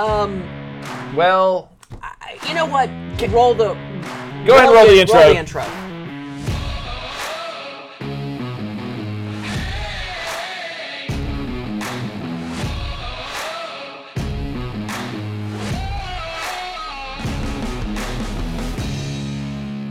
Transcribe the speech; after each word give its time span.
Um, 0.00 0.42
Well, 1.14 1.68
I- 2.02 2.38
you 2.48 2.54
know 2.54 2.64
what? 2.64 2.88
Roll 3.30 3.52
the. 3.52 3.74
Go 4.46 4.56
ahead 4.56 4.64
and 4.64 4.72
roll 4.74 4.86
the 4.86 4.98
intro. 4.98 5.18
Roll 5.20 5.28
the 5.28 5.36
intro. 5.38 5.64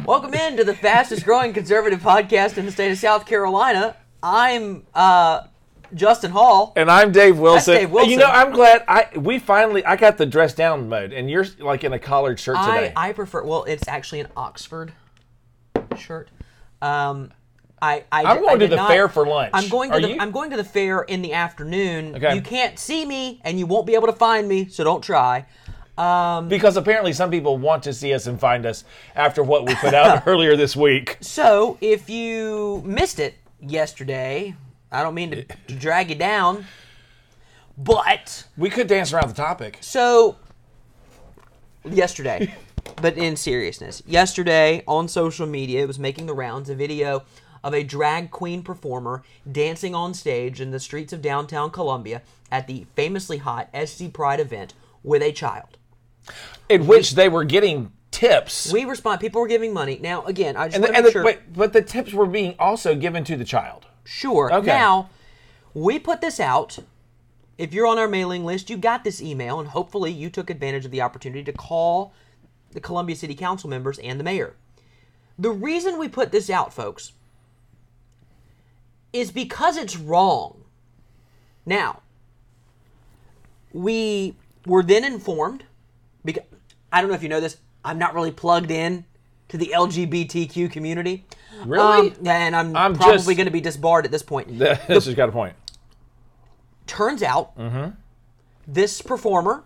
Welcome 0.05 0.33
in 0.33 0.57
to 0.57 0.63
the 0.63 0.73
fastest 0.73 1.23
growing 1.23 1.53
conservative 1.53 1.99
podcast 1.99 2.57
in 2.57 2.65
the 2.65 2.71
state 2.71 2.91
of 2.91 2.97
South 2.97 3.27
Carolina. 3.27 3.95
I'm 4.23 4.87
uh, 4.95 5.41
Justin 5.93 6.31
Hall. 6.31 6.73
and 6.75 6.89
I'm 6.89 7.11
Dave 7.11 7.39
Wilson. 7.39 7.75
Dave 7.75 7.91
Wilson. 7.91 8.11
You 8.11 8.17
know, 8.17 8.25
I'm 8.25 8.51
glad 8.51 8.83
I 8.87 9.07
we 9.17 9.39
finally 9.39 9.83
I 9.85 9.95
got 9.95 10.17
the 10.17 10.25
dress 10.25 10.53
down 10.53 10.89
mode, 10.89 11.11
and 11.13 11.29
you're 11.29 11.45
like 11.59 11.83
in 11.83 11.93
a 11.93 11.99
collared 11.99 12.39
shirt 12.39 12.57
today. 12.57 12.93
I, 12.95 13.09
I 13.09 13.13
prefer. 13.13 13.43
Well, 13.43 13.63
it's 13.65 13.87
actually 13.87 14.19
an 14.21 14.27
Oxford 14.37 14.93
shirt. 15.97 16.29
Um, 16.81 17.31
I, 17.81 18.03
I 18.11 18.23
I'm 18.23 18.27
I 18.27 18.39
going 18.39 18.59
to 18.59 18.67
the 18.67 18.75
not- 18.75 18.89
fair 18.89 19.07
for 19.07 19.25
lunch. 19.25 19.51
I'm 19.53 19.69
going 19.69 19.91
to 19.91 19.97
Are 19.97 20.01
the 20.01 20.09
you? 20.09 20.17
I'm 20.19 20.31
going 20.31 20.49
to 20.51 20.57
the 20.57 20.63
fair 20.63 21.01
in 21.01 21.21
the 21.21 21.33
afternoon. 21.33 22.15
Okay. 22.15 22.35
You 22.35 22.41
can't 22.41 22.77
see 22.77 23.05
me, 23.05 23.41
and 23.43 23.57
you 23.57 23.65
won't 23.65 23.85
be 23.87 23.95
able 23.95 24.07
to 24.07 24.13
find 24.13 24.47
me, 24.47 24.67
so 24.67 24.83
don't 24.83 25.01
try. 25.03 25.45
Um, 25.97 26.47
because 26.47 26.77
apparently 26.77 27.11
some 27.11 27.29
people 27.29 27.57
want 27.57 27.83
to 27.83 27.93
see 27.93 28.13
us 28.13 28.27
and 28.27 28.39
find 28.39 28.65
us 28.65 28.85
after 29.15 29.43
what 29.43 29.65
we 29.65 29.75
put 29.75 29.93
out 29.93 30.23
earlier 30.27 30.55
this 30.55 30.73
week. 30.73 31.17
so 31.19 31.77
if 31.81 32.09
you 32.09 32.81
missed 32.85 33.19
it 33.19 33.35
yesterday, 33.61 34.55
I 34.91 35.03
don't 35.03 35.13
mean 35.13 35.31
to, 35.31 35.43
to 35.43 35.75
drag 35.75 36.09
you 36.09 36.15
down, 36.15 36.65
but 37.77 38.45
We 38.57 38.69
could 38.69 38.87
dance 38.87 39.13
around 39.13 39.29
the 39.29 39.35
topic. 39.35 39.77
So, 39.81 40.37
yesterday, 41.85 42.53
but 43.01 43.17
in 43.17 43.35
seriousness, 43.35 44.01
yesterday 44.05 44.83
on 44.87 45.07
social 45.07 45.47
media, 45.47 45.83
it 45.83 45.87
was 45.87 45.99
making 45.99 46.25
the 46.25 46.33
rounds 46.33 46.69
a 46.69 46.75
video 46.75 47.23
of 47.63 47.73
a 47.73 47.83
drag 47.83 48.31
queen 48.31 48.63
performer 48.63 49.23
dancing 49.49 49.93
on 49.93 50.13
stage 50.13 50.61
in 50.61 50.71
the 50.71 50.79
streets 50.79 51.13
of 51.13 51.21
downtown 51.21 51.69
Columbia 51.69 52.21
at 52.51 52.67
the 52.67 52.85
famously 52.95 53.37
hot 53.37 53.69
SC 53.85 54.11
Pride 54.11 54.39
event 54.39 54.73
with 55.03 55.21
a 55.21 55.31
child. 55.31 55.77
In 56.67 56.87
which 56.87 57.15
they 57.15 57.29
were 57.29 57.43
getting 57.43 57.91
tips. 58.11 58.71
We 58.71 58.85
respond, 58.85 59.21
people 59.21 59.41
were 59.41 59.47
giving 59.47 59.73
money. 59.73 59.99
Now, 60.01 60.25
again, 60.25 60.55
I 60.55 60.67
just 60.67 60.75
and 60.75 60.83
the, 60.83 60.87
and 60.89 60.97
make 60.97 61.05
the, 61.05 61.11
sure. 61.11 61.23
but, 61.23 61.53
but 61.53 61.73
the 61.73 61.81
tips 61.81 62.13
were 62.13 62.25
being 62.25 62.55
also 62.59 62.95
given 62.95 63.23
to 63.25 63.35
the 63.35 63.45
child. 63.45 63.85
Sure. 64.09 64.51
Okay. 64.51 64.65
Now, 64.65 65.11
we 65.75 65.99
put 65.99 66.19
this 66.19 66.39
out. 66.39 66.79
If 67.59 67.75
you're 67.75 67.85
on 67.85 67.99
our 67.99 68.07
mailing 68.07 68.43
list, 68.43 68.67
you 68.67 68.75
got 68.75 69.03
this 69.03 69.21
email, 69.21 69.59
and 69.59 69.69
hopefully 69.69 70.11
you 70.11 70.31
took 70.31 70.49
advantage 70.49 70.83
of 70.83 70.89
the 70.89 71.01
opportunity 71.01 71.43
to 71.43 71.53
call 71.53 72.11
the 72.71 72.79
Columbia 72.79 73.15
City 73.15 73.35
Council 73.35 73.69
members 73.69 73.99
and 73.99 74.19
the 74.19 74.23
mayor. 74.23 74.55
The 75.37 75.51
reason 75.51 75.99
we 75.99 76.07
put 76.07 76.31
this 76.31 76.49
out, 76.49 76.73
folks, 76.73 77.11
is 79.13 79.29
because 79.31 79.77
it's 79.77 79.95
wrong. 79.95 80.63
Now, 81.63 82.01
we 83.71 84.35
were 84.65 84.81
then 84.81 85.03
informed 85.03 85.65
because 86.25 86.43
I 86.91 86.99
don't 86.99 87.11
know 87.11 87.15
if 87.15 87.21
you 87.21 87.29
know 87.29 87.39
this, 87.39 87.57
I'm 87.85 87.99
not 87.99 88.15
really 88.15 88.31
plugged 88.31 88.71
in 88.71 89.05
to 89.49 89.57
the 89.57 89.71
LGBTQ 89.75 90.71
community. 90.71 91.25
Really? 91.65 92.09
Um, 92.11 92.15
and 92.27 92.55
I'm, 92.55 92.75
I'm 92.75 92.95
probably 92.95 93.35
going 93.35 93.45
to 93.47 93.51
be 93.51 93.61
disbarred 93.61 94.05
at 94.05 94.11
this 94.11 94.23
point. 94.23 94.47
this 94.59 95.05
has 95.05 95.13
got 95.13 95.29
a 95.29 95.31
point. 95.31 95.55
Turns 96.87 97.21
out, 97.21 97.55
Mm-hmm. 97.57 97.89
this 98.67 99.01
performer, 99.01 99.63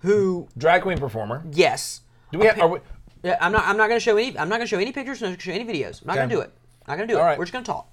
who 0.00 0.48
Drag 0.56 0.82
queen 0.82 0.98
performer. 0.98 1.44
yes, 1.52 2.00
Do 2.32 2.38
we 2.38 2.46
have? 2.46 2.58
Are 2.58 2.68
we, 2.68 2.78
I'm 3.40 3.52
not. 3.52 3.66
I'm 3.66 3.76
not 3.76 3.88
going 3.88 3.98
to 3.98 4.04
show 4.04 4.16
any. 4.16 4.28
I'm 4.38 4.48
not 4.48 4.56
going 4.56 4.60
to 4.62 4.66
show 4.66 4.78
any 4.78 4.92
pictures. 4.92 5.20
I'm 5.22 5.26
not 5.26 5.30
going 5.30 5.38
to 5.38 5.44
show 5.44 5.52
any 5.52 5.64
videos. 5.64 6.00
I'm 6.02 6.06
not 6.06 6.16
going 6.16 6.28
to 6.30 6.34
do 6.36 6.40
it. 6.40 6.52
I'm 6.86 6.92
not 6.92 6.96
going 6.96 7.08
to 7.08 7.14
do 7.14 7.18
it. 7.18 7.20
All 7.20 7.26
right. 7.26 7.38
We're 7.38 7.44
just 7.44 7.52
going 7.52 7.64
to 7.64 7.70
talk. 7.70 7.92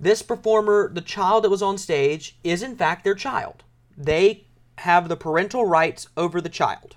This 0.00 0.22
performer, 0.22 0.90
the 0.92 1.00
child 1.02 1.44
that 1.44 1.50
was 1.50 1.60
on 1.60 1.76
stage, 1.76 2.38
is 2.44 2.62
in 2.62 2.76
fact 2.76 3.04
their 3.04 3.14
child. 3.14 3.64
They 3.96 4.46
have 4.78 5.08
the 5.08 5.16
parental 5.16 5.66
rights 5.66 6.08
over 6.16 6.40
the 6.40 6.48
child. 6.48 6.96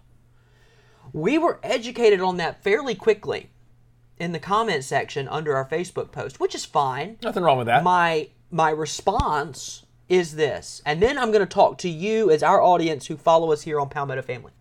We 1.13 1.37
were 1.37 1.59
educated 1.63 2.21
on 2.21 2.37
that 2.37 2.63
fairly 2.63 2.95
quickly 2.95 3.49
in 4.17 4.31
the 4.31 4.39
comment 4.39 4.83
section 4.83 5.27
under 5.27 5.55
our 5.55 5.67
Facebook 5.67 6.11
post, 6.11 6.39
which 6.39 6.55
is 6.55 6.63
fine. 6.63 7.17
nothing 7.23 7.43
wrong 7.43 7.57
with 7.57 7.67
that. 7.67 7.83
My 7.83 8.29
my 8.49 8.69
response 8.69 9.85
is 10.07 10.35
this, 10.35 10.81
and 10.85 11.01
then 11.01 11.17
I'm 11.17 11.31
going 11.31 11.45
to 11.45 11.45
talk 11.45 11.77
to 11.79 11.89
you 11.89 12.29
as 12.29 12.43
our 12.43 12.61
audience 12.61 13.07
who 13.07 13.17
follow 13.17 13.51
us 13.51 13.61
here 13.63 13.79
on 13.79 13.89
Palmetto 13.89 14.21
Family. 14.21 14.51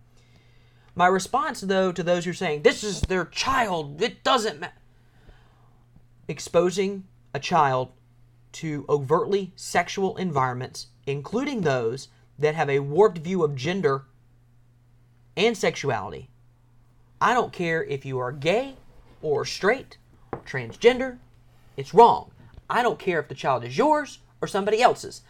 My 0.95 1.07
response, 1.07 1.61
though, 1.61 1.91
to 1.91 2.03
those 2.03 2.25
who 2.25 2.31
are 2.31 2.33
saying 2.33 2.63
this 2.63 2.83
is 2.83 3.01
their 3.01 3.25
child, 3.25 4.01
it 4.01 4.23
doesn't 4.23 4.59
matter. 4.59 4.73
Exposing 6.27 7.05
a 7.33 7.39
child 7.39 7.91
to 8.53 8.85
overtly 8.89 9.53
sexual 9.55 10.17
environments, 10.17 10.87
including 11.05 11.61
those 11.61 12.07
that 12.39 12.55
have 12.55 12.69
a 12.69 12.79
warped 12.79 13.19
view 13.19 13.43
of 13.43 13.55
gender 13.55 14.05
and 15.37 15.57
sexuality. 15.57 16.30
I 17.21 17.35
don't 17.35 17.53
care 17.53 17.83
if 17.83 18.03
you 18.03 18.17
are 18.17 18.31
gay 18.31 18.77
or 19.21 19.45
straight, 19.45 19.99
transgender, 20.43 21.19
it's 21.77 21.93
wrong. 21.93 22.31
I 22.67 22.81
don't 22.81 22.97
care 22.97 23.19
if 23.19 23.27
the 23.27 23.35
child 23.35 23.63
is 23.63 23.77
yours 23.77 24.17
or 24.41 24.47
somebody 24.47 24.81
else's. 24.81 25.21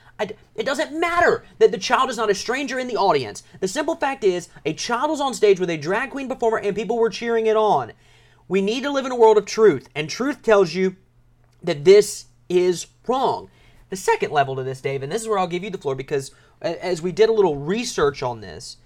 It 0.56 0.66
doesn't 0.66 0.98
matter 0.98 1.44
that 1.60 1.72
the 1.72 1.78
child 1.78 2.10
is 2.10 2.16
not 2.16 2.30
a 2.30 2.36
stranger 2.36 2.80
in 2.80 2.88
the 2.88 2.96
audience. 2.96 3.44
The 3.60 3.68
simple 3.68 3.96
fact 3.96 4.24
is, 4.24 4.48
a 4.66 4.74
child 4.74 5.10
was 5.10 5.20
on 5.20 5.34
stage 5.34 5.60
with 5.60 5.70
a 5.70 5.78
drag 5.78 6.12
queen 6.12 6.30
performer 6.30 6.60
and 6.60 6.76
people 6.76 6.98
were 6.98 7.10
cheering 7.10 7.48
it 7.48 7.58
on. 7.58 7.92
We 8.48 8.62
need 8.62 8.84
to 8.84 8.92
live 8.92 9.06
in 9.06 9.12
a 9.12 9.16
world 9.18 9.38
of 9.38 9.46
truth, 9.46 9.90
and 9.96 10.10
truth 10.10 10.44
tells 10.44 10.74
you 10.74 10.96
that 11.64 11.84
this 11.84 12.26
is 12.48 12.88
wrong. 13.08 13.50
The 13.90 13.96
second 13.98 14.32
level 14.32 14.56
to 14.56 14.64
this, 14.64 14.80
Dave, 14.80 15.04
and 15.04 15.12
this 15.12 15.24
is 15.24 15.28
where 15.28 15.40
I'll 15.40 15.48
give 15.48 15.64
you 15.64 15.70
the 15.70 15.78
floor 15.78 15.96
because 15.96 16.32
as 16.62 17.02
we 17.02 17.12
did 17.12 17.30
a 17.30 17.34
little 17.34 17.58
research 17.58 18.24
on 18.24 18.40
this, 18.40 18.78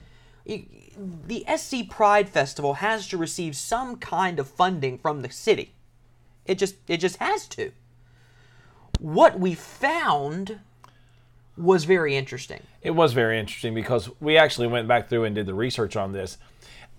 the 0.46 1.46
SC 1.58 1.90
Pride 1.90 2.30
Festival 2.30 2.76
has 2.76 3.08
to 3.08 3.18
receive 3.18 3.56
some 3.56 3.98
kind 3.98 4.40
of 4.40 4.48
funding 4.48 4.98
from 4.98 5.22
the 5.22 5.32
city. 5.32 5.74
It 6.46 6.58
just 6.58 6.76
it 6.88 6.98
just 6.98 7.18
has 7.18 7.48
to. 7.50 7.72
What 9.00 9.40
we 9.40 9.56
found 9.56 10.60
was 11.58 11.86
very 11.86 12.16
interesting. 12.16 12.62
It 12.82 12.92
was 12.92 13.14
very 13.14 13.40
interesting 13.40 13.74
because 13.74 14.10
we 14.20 14.38
actually 14.38 14.68
went 14.68 14.88
back 14.88 15.10
through 15.10 15.24
and 15.24 15.36
did 15.36 15.46
the 15.46 15.54
research 15.54 15.96
on 15.96 16.12
this. 16.12 16.38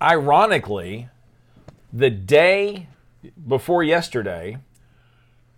Ironically, 0.01 1.09
the 1.93 2.11
day 2.11 2.89
before 3.47 3.83
yesterday, 3.83 4.59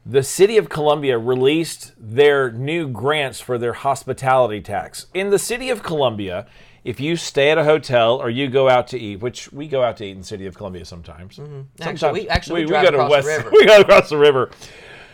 the 0.05 0.23
city 0.23 0.57
of 0.57 0.69
Columbia 0.69 1.19
released 1.19 1.93
their 1.99 2.51
new 2.51 2.89
grants 2.89 3.41
for 3.41 3.59
their 3.59 3.73
hospitality 3.73 4.61
tax. 4.61 5.07
In 5.13 5.31
the 5.31 5.39
city 5.39 5.71
of 5.71 5.83
Columbia, 5.83 6.47
if 6.89 7.01
you 7.01 7.17
stay 7.17 7.51
at 7.51 7.59
a 7.59 7.65
hotel 7.65 8.17
or 8.17 8.31
you 8.31 8.49
go 8.49 8.69
out 8.69 8.87
to 8.89 8.99
eat, 8.99 9.17
which 9.21 9.53
we 9.53 9.69
go 9.69 9.83
out 9.83 9.99
to 9.99 10.05
eat 10.07 10.13
in 10.13 10.19
the 10.19 10.25
city 10.25 10.47
of 10.47 10.57
Columbia 10.57 10.85
sometimes. 10.87 11.39
Actually, 11.39 11.67
Sometimes 11.81 12.13
we- 12.15 12.29
actually, 12.29 12.61
we 12.61 12.65
we, 12.65 12.71
drive 12.71 12.85
go 12.87 12.91
to 12.93 12.97
across 13.05 13.25
the 13.25 13.29
West. 13.31 13.45
river. 13.45 13.51
We 13.53 13.67
go 13.67 13.81
across 13.81 14.09
the 14.09 14.17
river. 14.17 14.51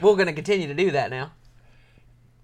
We're 0.00 0.14
going 0.14 0.26
to 0.26 0.32
continue 0.32 0.68
to 0.68 0.74
do 0.74 0.90
that 0.92 1.10
now. 1.10 1.32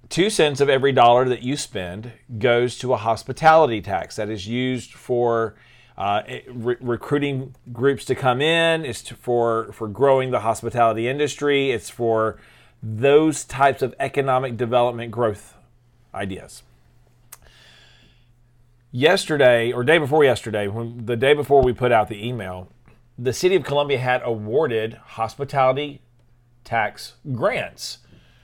two 0.08 0.30
cents 0.30 0.60
of 0.60 0.68
every 0.68 0.90
dollar 0.92 1.28
that 1.28 1.42
you 1.42 1.56
spend 1.56 2.10
goes 2.38 2.76
to 2.78 2.92
a 2.92 2.96
hospitality 2.96 3.80
tax 3.80 4.16
that 4.16 4.28
is 4.28 4.48
used 4.48 4.92
for 4.92 5.54
uh, 5.96 6.22
re- 6.48 6.76
recruiting 6.80 7.54
groups 7.72 8.04
to 8.06 8.14
come 8.16 8.40
in. 8.40 8.84
It's 8.84 9.02
to, 9.02 9.14
for 9.14 9.70
for 9.72 9.86
growing 9.86 10.30
the 10.32 10.40
hospitality 10.40 11.06
industry. 11.06 11.70
It's 11.70 11.88
for 11.90 12.38
those 12.82 13.44
types 13.44 13.80
of 13.82 13.94
economic 14.00 14.56
development 14.56 15.10
growth 15.12 15.54
ideas. 16.14 16.62
Yesterday 18.92 19.72
or 19.72 19.84
day 19.84 19.98
before 19.98 20.24
yesterday, 20.24 20.66
when 20.66 21.06
the 21.06 21.16
day 21.16 21.32
before 21.32 21.62
we 21.62 21.72
put 21.72 21.92
out 21.92 22.08
the 22.08 22.26
email, 22.26 22.68
the 23.16 23.32
city 23.32 23.54
of 23.54 23.62
Columbia 23.62 23.98
had 23.98 24.20
awarded 24.24 24.94
hospitality 24.94 26.02
tax 26.64 27.14
grants. 27.32 27.98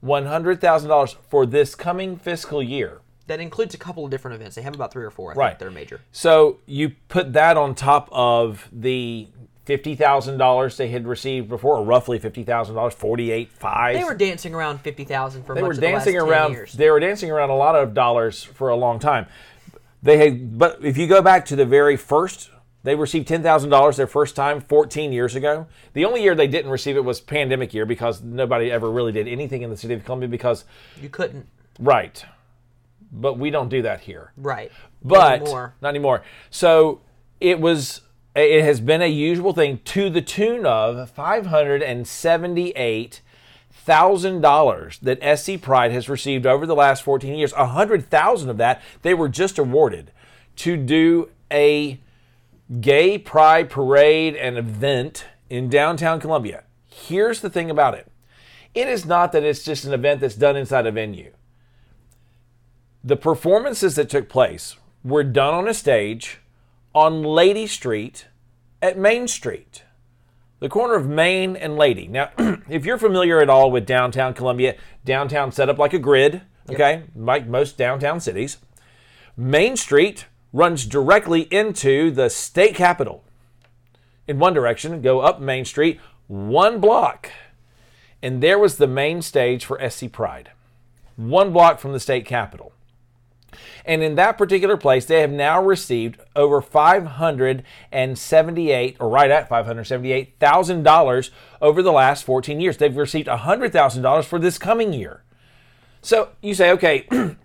$100,000 0.03 1.17
for 1.29 1.45
this 1.47 1.75
coming 1.75 2.17
fiscal 2.17 2.63
year. 2.63 3.01
That 3.27 3.41
includes 3.41 3.75
a 3.75 3.79
couple 3.79 4.05
of 4.05 4.11
different 4.11 4.35
events. 4.37 4.57
They 4.57 4.63
have 4.63 4.75
about 4.75 4.93
three 4.93 5.05
or 5.05 5.11
four. 5.11 5.33
I 5.33 5.35
Right. 5.35 5.49
think 5.51 5.59
they're 5.61 5.71
major. 5.71 6.01
So 6.13 6.59
you 6.67 6.93
put 7.09 7.33
that 7.35 7.57
on 7.57 7.75
top 7.75 8.09
of 8.13 8.69
the 8.73 9.29
fifty 9.65 9.95
thousand 9.95 10.39
dollars 10.39 10.77
they 10.77 10.89
had 10.89 11.07
received 11.07 11.49
before, 11.49 11.77
or 11.77 11.85
roughly 11.85 12.19
fifty 12.19 12.43
thousand 12.43 12.75
dollars, 12.75 12.95
forty-eight 12.95 13.53
five. 13.53 13.97
They 13.97 14.03
were 14.05 14.15
dancing 14.15 14.55
around 14.55 14.81
fifty 14.81 15.05
thousand 15.05 15.45
for 15.45 15.55
they 15.55 15.63
were 15.63 15.71
of 15.71 15.77
the 15.77 15.83
dancing 15.83 16.15
10 16.15 16.23
around. 16.23 16.53
years. 16.53 16.73
They 16.73 16.91
were 16.91 16.99
dancing 17.01 17.31
around 17.31 17.51
a 17.51 17.57
lot 17.57 17.77
of 17.77 17.95
dollars 17.95 18.43
for 18.43 18.69
a 18.71 18.77
long 18.77 18.99
time. 18.99 19.27
They 20.03 20.17
had, 20.17 20.59
but 20.59 20.85
if 20.85 20.97
you 20.97 21.07
go 21.07 21.21
back 21.23 21.45
to 21.47 21.57
the 21.57 21.67
very 21.67 21.97
first, 21.97 22.51
they 22.83 22.95
received 22.97 23.29
ten 23.29 23.43
thousand 23.43 23.69
dollars 23.71 23.97
their 23.99 24.07
first 24.07 24.35
time 24.35 24.61
14 24.63 25.13
years 25.13 25.37
ago. 25.37 25.67
The 25.93 26.05
only 26.07 26.23
year 26.23 26.35
they 26.35 26.49
didn't 26.49 26.71
receive 26.71 26.97
it 26.97 27.05
was 27.05 27.21
pandemic 27.21 27.75
year 27.75 27.85
because 27.87 28.23
nobody 28.23 28.73
ever 28.73 28.91
really 28.91 29.13
did 29.13 29.29
anything 29.29 29.61
in 29.63 29.69
the 29.71 29.77
city 29.77 29.93
of 29.95 30.05
Columbia 30.05 30.29
because 30.31 30.65
You 31.01 31.11
couldn't. 31.11 31.47
right. 31.79 32.25
But 33.13 33.39
we 33.39 33.51
don't 33.51 33.69
do 33.69 33.83
that 33.83 34.01
here. 34.01 34.33
Right. 34.37 34.71
But 35.03 35.41
Anymore. 35.43 35.75
not 35.81 35.89
anymore. 35.89 36.23
So 36.51 37.01
it 37.41 37.61
was 37.61 38.03
it 38.37 38.63
has 38.63 38.81
been 38.81 39.03
a 39.03 39.09
usual 39.09 39.53
thing 39.53 39.81
to 39.87 40.11
the 40.11 40.23
tune 40.23 40.65
of 40.65 41.11
five 41.11 41.47
hundred 41.47 41.83
and 41.83 42.07
seventy 42.07 42.71
eight 42.71 43.21
thousand 43.73 44.41
dollars 44.41 44.99
that 45.01 45.39
SC 45.39 45.61
Pride 45.61 45.91
has 45.91 46.09
received 46.09 46.47
over 46.47 46.67
the 46.67 46.75
last 46.75 47.03
fourteen 47.03 47.35
years. 47.35 47.53
A 47.55 47.67
hundred 47.67 48.09
thousand 48.09 48.51
of 48.51 48.59
that 48.59 48.83
they 49.03 49.15
were 49.15 49.29
just 49.29 49.59
awarded 49.59 50.13
to 50.57 50.77
do 50.77 51.31
a 51.51 51.99
gay 52.81 53.19
pride 53.19 53.69
parade 53.71 54.37
and 54.37 54.57
event 54.57 55.27
in 55.49 55.69
downtown 55.69 56.21
Columbia. 56.21 56.65
Here's 56.87 57.41
the 57.41 57.51
thing 57.51 57.71
about 57.71 57.95
it. 57.95 58.07
It 58.75 58.87
is 58.87 59.05
not 59.05 59.33
that 59.33 59.43
it's 59.43 59.65
just 59.65 59.85
an 59.85 59.93
event 59.93 60.21
that's 60.21 60.37
done 60.37 60.57
inside 60.57 60.87
a 60.87 60.93
venue. 60.93 61.33
The 63.03 63.17
performances 63.17 63.95
that 63.95 64.11
took 64.11 64.29
place 64.29 64.77
were 65.03 65.25
done 65.25 65.55
on 65.55 65.67
a 65.67 65.73
stage 65.73 66.41
on 66.95 67.23
Lady 67.23 67.67
Street 67.67 68.27
at 68.83 68.99
Main 68.99 69.27
Street, 69.27 69.85
the 70.59 70.69
corner 70.69 70.97
of 70.97 71.09
Main 71.09 71.57
and 71.57 71.77
Lady. 71.77 72.07
Now, 72.07 72.31
if 72.69 72.85
you're 72.85 72.99
familiar 72.99 73.41
at 73.41 73.49
all 73.49 73.71
with 73.71 73.87
downtown 73.87 74.35
Columbia, 74.35 74.77
downtown 75.03 75.51
set 75.51 75.71
up 75.71 75.79
like 75.79 75.95
a 75.95 75.99
grid, 75.99 76.43
okay, 76.69 77.05
like 77.17 77.47
most 77.47 77.79
downtown 77.79 78.21
cities, 78.21 78.59
Main 79.35 79.79
Street 79.79 80.27
runs 80.53 80.85
directly 80.85 81.43
into 81.51 82.11
the 82.11 82.29
state 82.29 82.75
capitol. 82.75 83.25
In 84.29 84.39
one 84.39 84.53
direction, 84.53 85.01
go 85.01 85.21
up 85.21 85.41
Main 85.41 85.65
Street 85.65 85.99
one 86.27 86.81
block, 86.81 87.31
and 88.23 88.43
there 88.43 88.59
was 88.59 88.77
the 88.77 88.87
main 88.87 89.23
stage 89.23 89.65
for 89.65 89.81
SC 89.89 90.13
Pride, 90.13 90.51
one 91.17 91.51
block 91.51 91.81
from 91.81 91.95
the 91.95 92.01
state 92.01 92.27
capitol. 92.27 92.73
And 93.85 94.03
in 94.03 94.15
that 94.17 94.39
particular 94.39 94.77
place, 94.77 95.07
they 95.07 95.21
have 95.21 95.31
now 95.31 95.63
received 95.63 96.21
over 96.37 96.61
578, 96.61 98.97
or 99.01 99.09
right 99.09 99.31
at 99.31 99.49
$578,000 99.49 101.31
over 101.61 101.83
the 101.83 101.93
last 101.93 102.25
14 102.25 102.61
years. 102.61 102.77
They've 102.77 102.97
received 102.97 103.29
$100,000 103.29 104.25
for 104.25 104.39
this 104.39 104.59
coming 104.59 104.93
year. 104.93 105.23
So 106.03 106.31
you 106.41 106.55
say, 106.55 106.71
okay, 106.71 107.07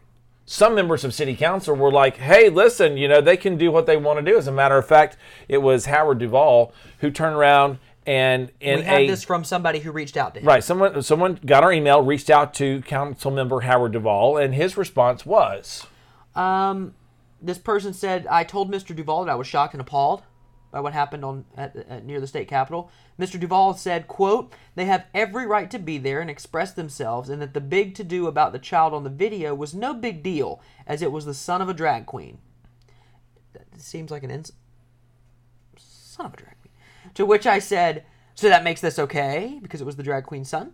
some 0.46 0.76
members 0.76 1.04
of 1.04 1.14
city 1.14 1.36
council 1.36 1.76
were 1.76 1.92
like, 1.92 2.18
hey, 2.18 2.50
listen, 2.50 2.98
you 2.98 3.08
know, 3.08 3.22
they 3.22 3.38
can 3.38 3.58
do 3.58 3.72
what 3.72 3.86
they 3.86 3.98
want 3.98 4.20
to 4.20 4.32
do. 4.32 4.38
As 4.38 4.48
a 4.48 4.52
matter 4.52 4.78
of 4.78 4.88
fact, 4.88 5.18
it 5.48 5.60
was 5.60 5.86
Howard 5.86 6.20
Duvall 6.20 6.74
who 7.00 7.12
turned 7.12 7.36
around 7.36 7.80
and 8.06 8.52
in 8.60 8.80
we 8.80 8.86
had 8.86 9.02
a 9.02 9.08
this 9.08 9.24
from 9.24 9.44
somebody 9.44 9.80
who 9.80 9.92
reached 9.92 10.16
out 10.16 10.36
to 10.36 10.40
him. 10.40 10.46
Right. 10.46 10.64
Someone 10.64 11.02
someone 11.02 11.40
got 11.46 11.64
our 11.64 11.74
email, 11.74 12.04
reached 12.04 12.30
out 12.30 12.54
to 12.56 12.82
council 12.84 13.32
member 13.32 13.62
Howard 13.62 13.94
Duvall, 13.94 14.38
and 14.38 14.54
his 14.54 14.78
response 14.78 15.26
was 15.26 15.88
Um, 16.36 16.96
this 17.42 17.58
person 17.58 17.94
said, 17.94 18.28
"I 18.28 18.44
told 18.44 18.72
Mr. 18.72 18.96
Duvall 18.96 19.26
that 19.26 19.32
I 19.32 19.36
was 19.36 19.48
shocked 19.48 19.74
and 19.74 19.82
appalled 19.82 20.24
by 20.72 20.80
what 20.82 20.94
happened 20.94 21.24
on 21.24 21.46
at, 21.56 21.76
at, 21.76 22.06
near 22.06 22.20
the 22.20 22.28
state 22.28 22.48
capitol." 22.48 22.92
Mr. 23.20 23.40
Duvall 23.40 23.74
said, 23.74 24.08
"quote 24.08 24.54
They 24.76 24.86
have 24.86 25.06
every 25.14 25.46
right 25.46 25.70
to 25.72 25.80
be 25.80 25.98
there 25.98 26.22
and 26.22 26.30
express 26.30 26.72
themselves, 26.74 27.30
and 27.30 27.42
that 27.42 27.54
the 27.54 27.62
big 27.62 27.96
to 27.96 28.04
do 28.04 28.28
about 28.28 28.52
the 28.52 28.60
child 28.60 28.94
on 28.94 29.04
the 29.04 29.10
video 29.10 29.56
was 29.56 29.74
no 29.74 29.94
big 29.94 30.24
deal, 30.24 30.62
as 30.86 31.02
it 31.02 31.12
was 31.12 31.26
the 31.26 31.34
son 31.34 31.62
of 31.62 31.70
a 31.70 31.74
drag 31.74 32.06
queen." 32.06 32.40
That 33.54 33.80
seems 33.80 34.12
like 34.12 34.24
an 34.24 34.32
ins- 34.32 34.52
son 35.78 36.26
of 36.26 36.34
a 36.34 36.38
drag 36.38 36.56
queen. 36.62 36.74
To 37.14 37.26
which 37.26 37.48
I 37.48 37.60
said, 37.60 38.06
"So 38.34 38.50
that 38.50 38.64
makes 38.64 38.82
this 38.82 39.00
okay 39.00 39.60
because 39.62 39.82
it 39.82 39.86
was 39.86 39.96
the 39.96 40.04
drag 40.04 40.26
queen's 40.26 40.50
son." 40.50 40.74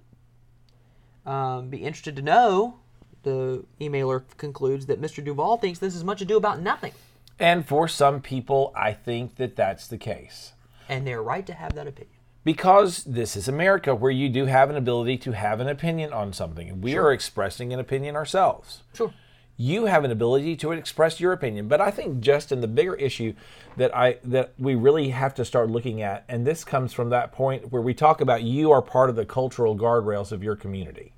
Um, 1.26 1.70
be 1.70 1.84
interested 1.84 2.16
to 2.16 2.22
know. 2.22 2.80
The 3.24 3.64
emailer 3.80 4.24
concludes 4.38 4.86
that 4.88 5.02
Mr. 5.02 5.24
Duvall 5.24 5.58
thinks 5.58 5.80
this 5.80 5.96
is 5.96 6.04
much 6.04 6.22
ado 6.22 6.38
about 6.38 6.62
nothing, 6.62 6.94
and 7.40 7.68
for 7.68 7.88
some 7.88 8.22
people, 8.22 8.72
I 8.76 8.94
think 8.94 9.36
that 9.36 9.56
that's 9.56 9.88
the 9.88 9.98
case. 9.98 10.54
and 10.90 11.06
they're 11.08 11.22
right 11.24 11.46
to 11.46 11.54
have 11.54 11.74
that 11.76 11.88
opinion. 11.88 12.16
Because 12.44 13.04
this 13.04 13.36
is 13.36 13.48
America 13.48 13.94
where 13.94 14.12
you 14.12 14.28
do 14.28 14.46
have 14.46 14.70
an 14.72 14.76
ability 14.76 15.18
to 15.20 15.32
have 15.34 15.60
an 15.60 15.68
opinion 15.70 16.12
on 16.12 16.34
something, 16.34 16.68
and 16.70 16.84
we 16.84 16.98
are 16.98 17.12
expressing 17.14 17.72
an 17.72 17.80
opinion 17.80 18.16
ourselves. 18.16 18.82
Sure. 18.94 19.14
you 19.58 19.86
have 19.86 20.04
an 20.04 20.10
ability 20.12 20.56
to 20.56 20.72
express 20.72 21.20
your 21.20 21.34
opinion 21.34 21.68
but 21.68 21.80
i 21.80 21.92
think 21.92 22.20
just 22.20 22.52
in 22.52 22.62
the 22.62 22.68
bigger 22.68 22.96
issue 22.96 23.32
that 23.78 23.96
i 23.96 24.18
that 24.24 24.54
we 24.58 24.74
really 24.74 25.10
have 25.10 25.36
to 25.36 25.46
start 25.46 25.70
looking 25.70 26.02
at 26.02 26.24
and 26.28 26.48
this 26.48 26.64
comes 26.64 26.94
from 26.94 27.10
that 27.10 27.32
point 27.32 27.72
where 27.72 27.82
we 27.82 27.94
talk 27.94 28.22
about 28.22 28.42
you 28.42 28.72
are 28.72 28.82
part 28.82 29.10
of 29.10 29.16
the 29.16 29.26
cultural 29.26 29.78
guardrails 29.78 30.32
of 30.32 30.42
your 30.42 30.56
community 30.56 31.14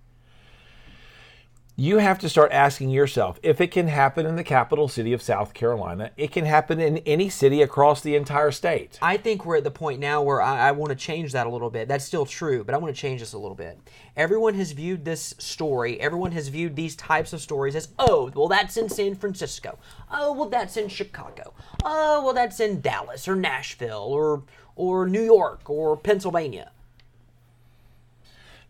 you 1.76 1.98
have 1.98 2.20
to 2.20 2.30
start 2.30 2.52
asking 2.52 2.92
yourself 2.92 3.40
if 3.42 3.60
it 3.60 3.72
can 3.72 3.88
happen 3.88 4.28
in 4.28 4.36
the 4.36 4.44
capital 4.44 4.88
city 4.88 5.12
of 5.12 5.22
south 5.22 5.54
carolina 5.56 6.12
it 6.18 6.32
can 6.32 6.46
happen 6.46 6.80
in 6.80 6.98
any 7.00 7.30
city 7.30 7.64
across 7.64 8.02
the 8.02 8.16
entire 8.16 8.52
state 8.52 9.00
I 9.02 9.18
think 9.18 9.44
we're 9.46 9.58
at 9.58 9.64
the 9.64 9.72
point 9.72 10.00
now 10.00 10.22
where 10.22 10.42
I, 10.42 10.70
I 10.70 10.72
want 10.72 10.92
to 10.92 10.96
change 10.96 11.32
that 11.34 11.48
a 11.48 11.50
little 11.50 11.70
bit. 11.70 11.88
That's 11.88 12.06
still 12.06 12.26
true, 12.26 12.64
but 12.64 12.74
I 12.76 12.78
want 12.78 12.96
to 12.96 13.00
change 13.02 13.20
this 13.20 13.34
a 13.34 13.38
little 13.38 13.56
bit. 13.56 13.78
Everyone 14.16 14.54
has 14.56 14.72
viewed 14.72 15.04
this 15.04 15.34
story, 15.40 16.00
everyone 16.00 16.32
has 16.34 16.48
viewed 16.48 16.76
these 16.76 16.96
types 16.96 17.34
of 17.34 17.42
stories 17.42 17.76
as, 17.76 17.90
oh, 18.00 18.32
well, 18.36 18.48
that's 18.48 18.78
in 18.78 18.88
San 18.90 19.16
Francisco. 19.16 19.78
Oh, 20.12 20.34
well, 20.34 20.50
that's 20.50 20.78
in 20.78 20.88
Chicago. 20.88 21.54
Oh, 21.84 22.24
well, 22.24 22.34
that's 22.34 22.60
in 22.60 22.82
Dallas 22.82 23.28
or 23.28 23.36
Nashville 23.36 24.08
or, 24.10 24.44
or 24.76 25.08
New 25.08 25.24
York 25.24 25.70
or 25.70 25.98
Pennsylvania. 25.98 26.72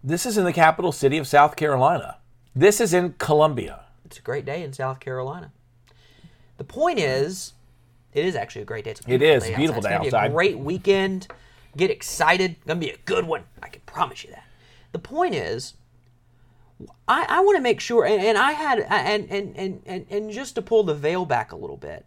this 0.04 0.26
is 0.26 0.38
in 0.38 0.46
the 0.46 0.54
capital 0.54 0.92
city 0.92 1.18
of 1.18 1.28
south 1.28 1.56
carolina 1.56 2.18
this 2.56 2.80
is 2.82 2.94
in 2.94 3.14
columbia 3.14 3.82
It's 4.06 4.18
a 4.20 4.22
great 4.22 4.46
day 4.46 4.64
in 4.64 4.74
South 4.74 5.00
Carolina. 5.00 5.52
The 6.58 6.64
point 6.64 7.00
is, 7.00 7.54
it 8.14 8.26
is 8.26 8.36
actually 8.36 8.62
a 8.62 8.66
great 8.66 8.86
day. 8.86 8.92
It's 8.92 9.02
a 9.08 9.12
It 9.12 9.22
is. 9.24 9.44
day 9.44 9.56
Beautiful 9.56 9.78
outside. 9.80 9.90
day 9.90 9.96
It's 10.08 10.14
outside. 10.14 10.28
Be 10.28 10.32
a 10.32 10.34
great 10.34 10.60
weekend. 10.60 11.28
Get 11.76 11.90
excited. 11.90 12.56
Gonna 12.68 12.80
be 12.80 12.92
a 12.92 12.98
good 13.06 13.26
one. 13.26 13.44
I 13.62 13.70
can 13.70 13.82
promise 13.88 14.24
you 14.24 14.30
that. 14.32 14.44
The 14.92 15.00
point 15.00 15.34
is, 15.34 15.74
I, 17.08 17.26
I 17.28 17.40
want 17.40 17.56
to 17.58 17.62
make 17.62 17.80
sure, 17.80 18.06
and, 18.06 18.22
and 18.22 18.38
I 18.38 18.52
had, 18.52 18.80
and, 18.82 19.28
and 19.32 19.56
and 19.58 19.82
and 19.86 20.06
and 20.10 20.32
just 20.32 20.54
to 20.56 20.62
pull 20.62 20.84
the 20.84 20.94
veil 20.94 21.26
back 21.26 21.52
a 21.52 21.56
little 21.56 21.78
bit, 21.78 22.06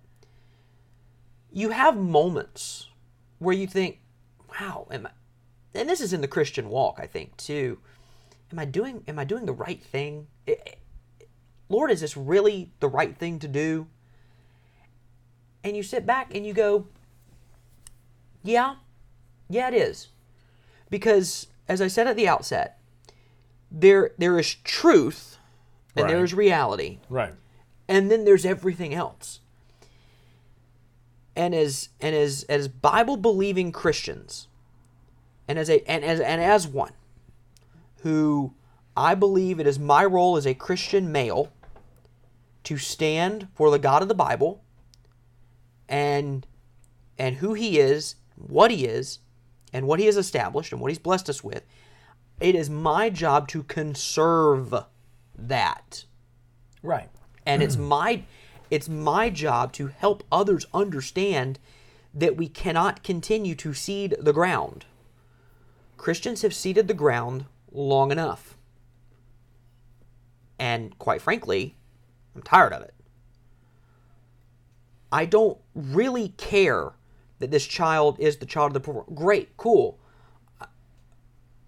you 1.53 1.71
have 1.71 1.97
moments 1.97 2.89
where 3.41 3.55
you 3.55 3.67
think, 3.67 3.99
"Wow, 4.61 4.87
am 4.93 5.07
I?" 5.07 5.11
And 5.79 5.89
this 5.89 6.01
is 6.01 6.13
in 6.13 6.21
the 6.21 6.29
Christian 6.29 6.69
walk, 6.69 6.99
I 7.03 7.07
think, 7.07 7.37
too. 7.37 7.79
Am 8.53 8.59
I 8.59 8.65
doing? 8.65 9.03
Am 9.09 9.19
I 9.19 9.25
doing 9.25 9.47
the 9.47 9.53
right 9.53 9.83
thing? 9.83 10.29
I- 10.47 10.59
I- 10.67 10.75
Lord, 11.69 11.91
is 11.91 12.01
this 12.01 12.17
really 12.17 12.71
the 12.81 12.89
right 12.89 13.17
thing 13.17 13.39
to 13.41 13.49
do? 13.49 13.89
And 15.65 15.77
you 15.77 15.83
sit 15.83 16.07
back 16.07 16.33
and 16.35 16.47
you 16.47 16.53
go, 16.53 16.87
Yeah, 18.45 18.77
yeah, 19.49 19.67
it 19.69 19.75
is. 19.75 20.09
Because, 20.91 21.49
as 21.69 21.81
I 21.83 21.89
said 21.89 22.07
at 22.07 22.15
the 22.17 22.29
outset, 22.29 22.79
there 23.71 24.13
there 24.19 24.39
is 24.39 24.55
truth 24.55 25.39
and 25.97 26.05
Right. 26.05 26.13
there 26.13 26.23
is 26.25 26.33
reality, 26.33 26.99
right 27.09 27.35
and 27.89 28.11
then 28.11 28.25
there's 28.25 28.45
everything 28.45 28.95
else. 28.95 29.41
And 31.35 31.55
as 31.55 31.89
and 32.01 32.15
as 32.15 32.45
as 32.49 32.69
Bible 32.69 33.17
believing 33.17 33.73
Christians, 33.73 34.47
and 35.49 35.59
as 35.59 35.69
a 35.69 35.83
and 35.91 36.05
as 36.05 36.21
and 36.21 36.41
as 36.41 36.67
one 36.69 36.93
who 38.03 38.55
I 38.97 39.15
believe 39.15 39.61
it 39.61 39.67
is 39.67 39.79
my 39.79 40.05
role 40.05 40.37
as 40.37 40.47
a 40.47 40.55
Christian 40.55 41.13
male 41.13 41.53
to 42.65 42.79
stand 42.79 43.49
for 43.55 43.71
the 43.71 43.79
God 43.79 44.03
of 44.03 44.09
the 44.09 44.15
Bible 44.15 44.63
and 45.89 46.47
and 47.19 47.37
who 47.37 47.55
he 47.55 47.79
is, 47.79 48.17
what 48.37 48.71
he 48.71 48.85
is, 48.85 49.21
and 49.73 49.87
what 49.87 49.99
he 49.99 50.07
has 50.07 50.17
established 50.17 50.73
and 50.73 50.81
what 50.81 50.91
he's 50.91 50.99
blessed 50.99 51.29
us 51.31 51.43
with. 51.43 51.65
It 52.41 52.55
is 52.55 52.69
my 52.69 53.09
job 53.09 53.49
to 53.49 53.63
conserve 53.63 54.75
that 55.39 56.05
right 56.83 57.11
and 57.45 57.63
it's 57.63 57.77
my 57.95 58.23
it's 58.71 58.89
my 58.89 59.31
job 59.31 59.73
to 59.75 59.87
help 59.87 60.25
others 60.33 60.67
understand 60.75 61.59
that 62.13 62.37
we 62.37 62.49
cannot 62.49 63.05
continue 63.05 63.55
to 63.55 63.75
cede 63.75 64.17
the 64.19 64.33
ground. 64.33 64.87
Christians 65.97 66.43
have 66.43 66.55
ceded 66.55 66.89
the 66.89 66.95
ground 66.95 67.45
long 67.77 68.11
enough. 68.11 68.57
And 70.59 70.99
quite 70.99 71.21
frankly, 71.21 71.77
I'm 72.35 72.43
tired 72.43 72.73
of 72.73 72.83
it. 72.83 72.95
I 75.13 75.27
don't 75.27 75.59
really 75.75 76.31
care 76.31 76.93
that 77.39 77.51
this 77.51 77.67
child 77.67 78.19
is 78.19 78.39
the 78.39 78.47
child 78.47 78.69
of 78.69 78.75
the 78.75 78.81
poor. 78.81 79.05
Great, 79.15 79.57
cool. 79.57 79.99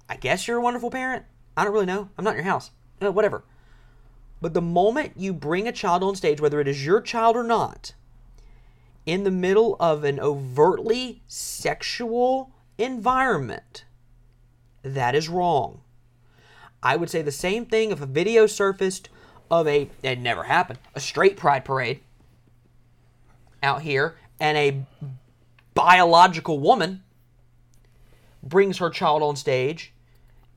I 0.08 0.16
guess 0.16 0.48
you're 0.48 0.56
a 0.56 0.62
wonderful 0.62 0.90
parent. 0.90 1.24
I 1.56 1.64
don't 1.64 1.72
really 1.72 1.86
know. 1.86 2.08
I'm 2.16 2.24
not 2.24 2.30
in 2.30 2.36
your 2.36 2.44
house. 2.44 2.70
Uh, 3.02 3.12
whatever. 3.12 3.44
But 4.40 4.54
the 4.54 4.62
moment 4.62 5.12
you 5.16 5.32
bring 5.32 5.68
a 5.68 5.72
child 5.72 6.02
on 6.02 6.16
stage, 6.16 6.40
whether 6.40 6.60
it 6.60 6.68
is 6.68 6.86
your 6.86 7.00
child 7.00 7.36
or 7.36 7.44
not, 7.44 7.92
in 9.04 9.24
the 9.24 9.30
middle 9.30 9.76
of 9.80 10.04
an 10.04 10.18
overtly 10.20 11.22
sexual 11.26 12.52
environment, 12.78 13.84
that 14.82 15.14
is 15.14 15.28
wrong. 15.28 15.80
I 16.82 16.96
would 16.96 17.10
say 17.10 17.22
the 17.22 17.32
same 17.32 17.66
thing 17.66 17.90
if 17.90 18.00
a 18.00 18.06
video 18.06 18.46
surfaced 18.46 19.08
of 19.50 19.66
a, 19.66 19.90
it 20.02 20.18
never 20.18 20.44
happened, 20.44 20.78
a 20.94 21.00
straight 21.00 21.36
pride 21.36 21.64
parade 21.64 22.00
out 23.62 23.82
here 23.82 24.16
and 24.38 24.56
a 24.56 24.86
biological 25.74 26.58
woman 26.58 27.02
brings 28.42 28.78
her 28.78 28.90
child 28.90 29.22
on 29.22 29.36
stage 29.36 29.92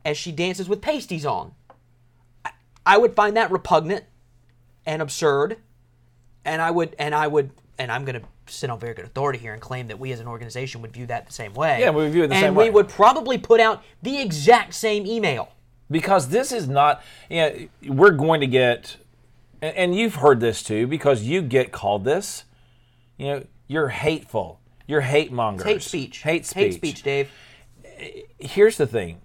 as 0.06 0.18
she 0.18 0.32
dances 0.32 0.70
with 0.70 0.82
pasties 0.82 1.26
on. 1.26 1.54
I, 2.46 2.52
I 2.86 2.98
would 2.98 3.16
find 3.16 3.36
that 3.38 3.52
repugnant 3.52 4.06
and 4.86 5.02
absurd 5.02 5.58
and 6.46 6.62
I 6.62 6.72
would 6.72 6.96
and 6.98 7.14
I 7.14 7.28
would 7.28 7.52
and 7.78 7.92
I'm 7.92 8.06
going 8.06 8.20
to 8.20 8.28
sit 8.48 8.70
on 8.70 8.80
very 8.80 8.94
good 8.94 9.06
authority 9.06 9.40
here 9.40 9.54
and 9.54 9.62
claim 9.62 9.88
that 9.88 10.00
we 10.00 10.12
as 10.12 10.20
an 10.20 10.28
organization 10.28 10.82
would 10.82 10.92
view 10.92 11.08
that 11.08 11.26
the 11.26 11.34
same 11.34 11.54
way. 11.54 11.80
Yeah, 11.80 11.92
we 11.92 12.04
would 12.04 12.12
view 12.12 12.24
it 12.24 12.28
the 12.28 12.36
and 12.36 12.44
same 12.44 12.56
way. 12.56 12.66
And 12.66 12.74
we 12.74 12.76
would 12.76 12.90
probably 12.90 13.38
put 13.38 13.60
out 13.60 13.84
the 14.02 14.20
exact 14.20 14.74
same 14.74 15.06
email. 15.08 15.52
Because 15.92 16.30
this 16.30 16.52
is 16.52 16.68
not 16.68 17.04
you 17.30 17.38
know, 17.38 17.68
we're 17.94 18.12
going 18.12 18.42
to 18.42 18.48
get 18.48 18.98
and, 19.62 19.76
and 19.76 19.96
you've 19.96 20.16
heard 20.16 20.40
this 20.40 20.64
too 20.64 20.88
because 20.88 21.24
you 21.24 21.42
get 21.42 21.72
called 21.72 22.06
this 22.06 22.46
you 23.18 23.28
know 23.28 23.46
you're 23.68 23.90
hateful. 23.90 24.60
You're 24.86 25.02
hate 25.02 25.32
mongers. 25.32 25.66
Hate 25.66 25.82
speech. 25.82 26.24
hate 26.24 26.46
speech 26.46 26.64
Hate 26.64 26.74
speech, 26.74 27.04
Dave. 27.04 27.32
Eh, 27.86 28.22
here's 28.40 28.76
the 28.76 28.88
thing. 28.88 29.22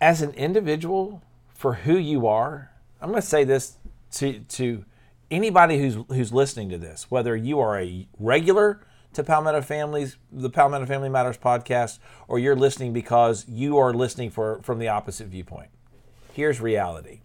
As 0.00 0.22
an 0.22 0.30
individual 0.30 1.22
for 1.58 1.74
who 1.74 1.98
you 1.98 2.26
are 2.28 2.70
i'm 3.02 3.10
going 3.10 3.20
to 3.20 3.26
say 3.26 3.42
this 3.42 3.76
to 4.12 4.38
to 4.48 4.84
anybody 5.28 5.78
who's 5.78 5.96
who's 6.08 6.32
listening 6.32 6.68
to 6.68 6.78
this 6.78 7.10
whether 7.10 7.36
you 7.36 7.58
are 7.58 7.78
a 7.78 8.06
regular 8.18 8.80
to 9.12 9.24
Palmetto 9.24 9.60
Families 9.60 10.16
the 10.30 10.50
Palmetto 10.50 10.86
Family 10.86 11.08
Matters 11.08 11.36
podcast 11.36 11.98
or 12.28 12.38
you're 12.38 12.54
listening 12.54 12.92
because 12.92 13.44
you 13.48 13.76
are 13.76 13.92
listening 13.92 14.30
for 14.30 14.60
from 14.62 14.78
the 14.78 14.86
opposite 14.86 15.26
viewpoint 15.26 15.68
here's 16.38 16.60
reality. 16.60 17.18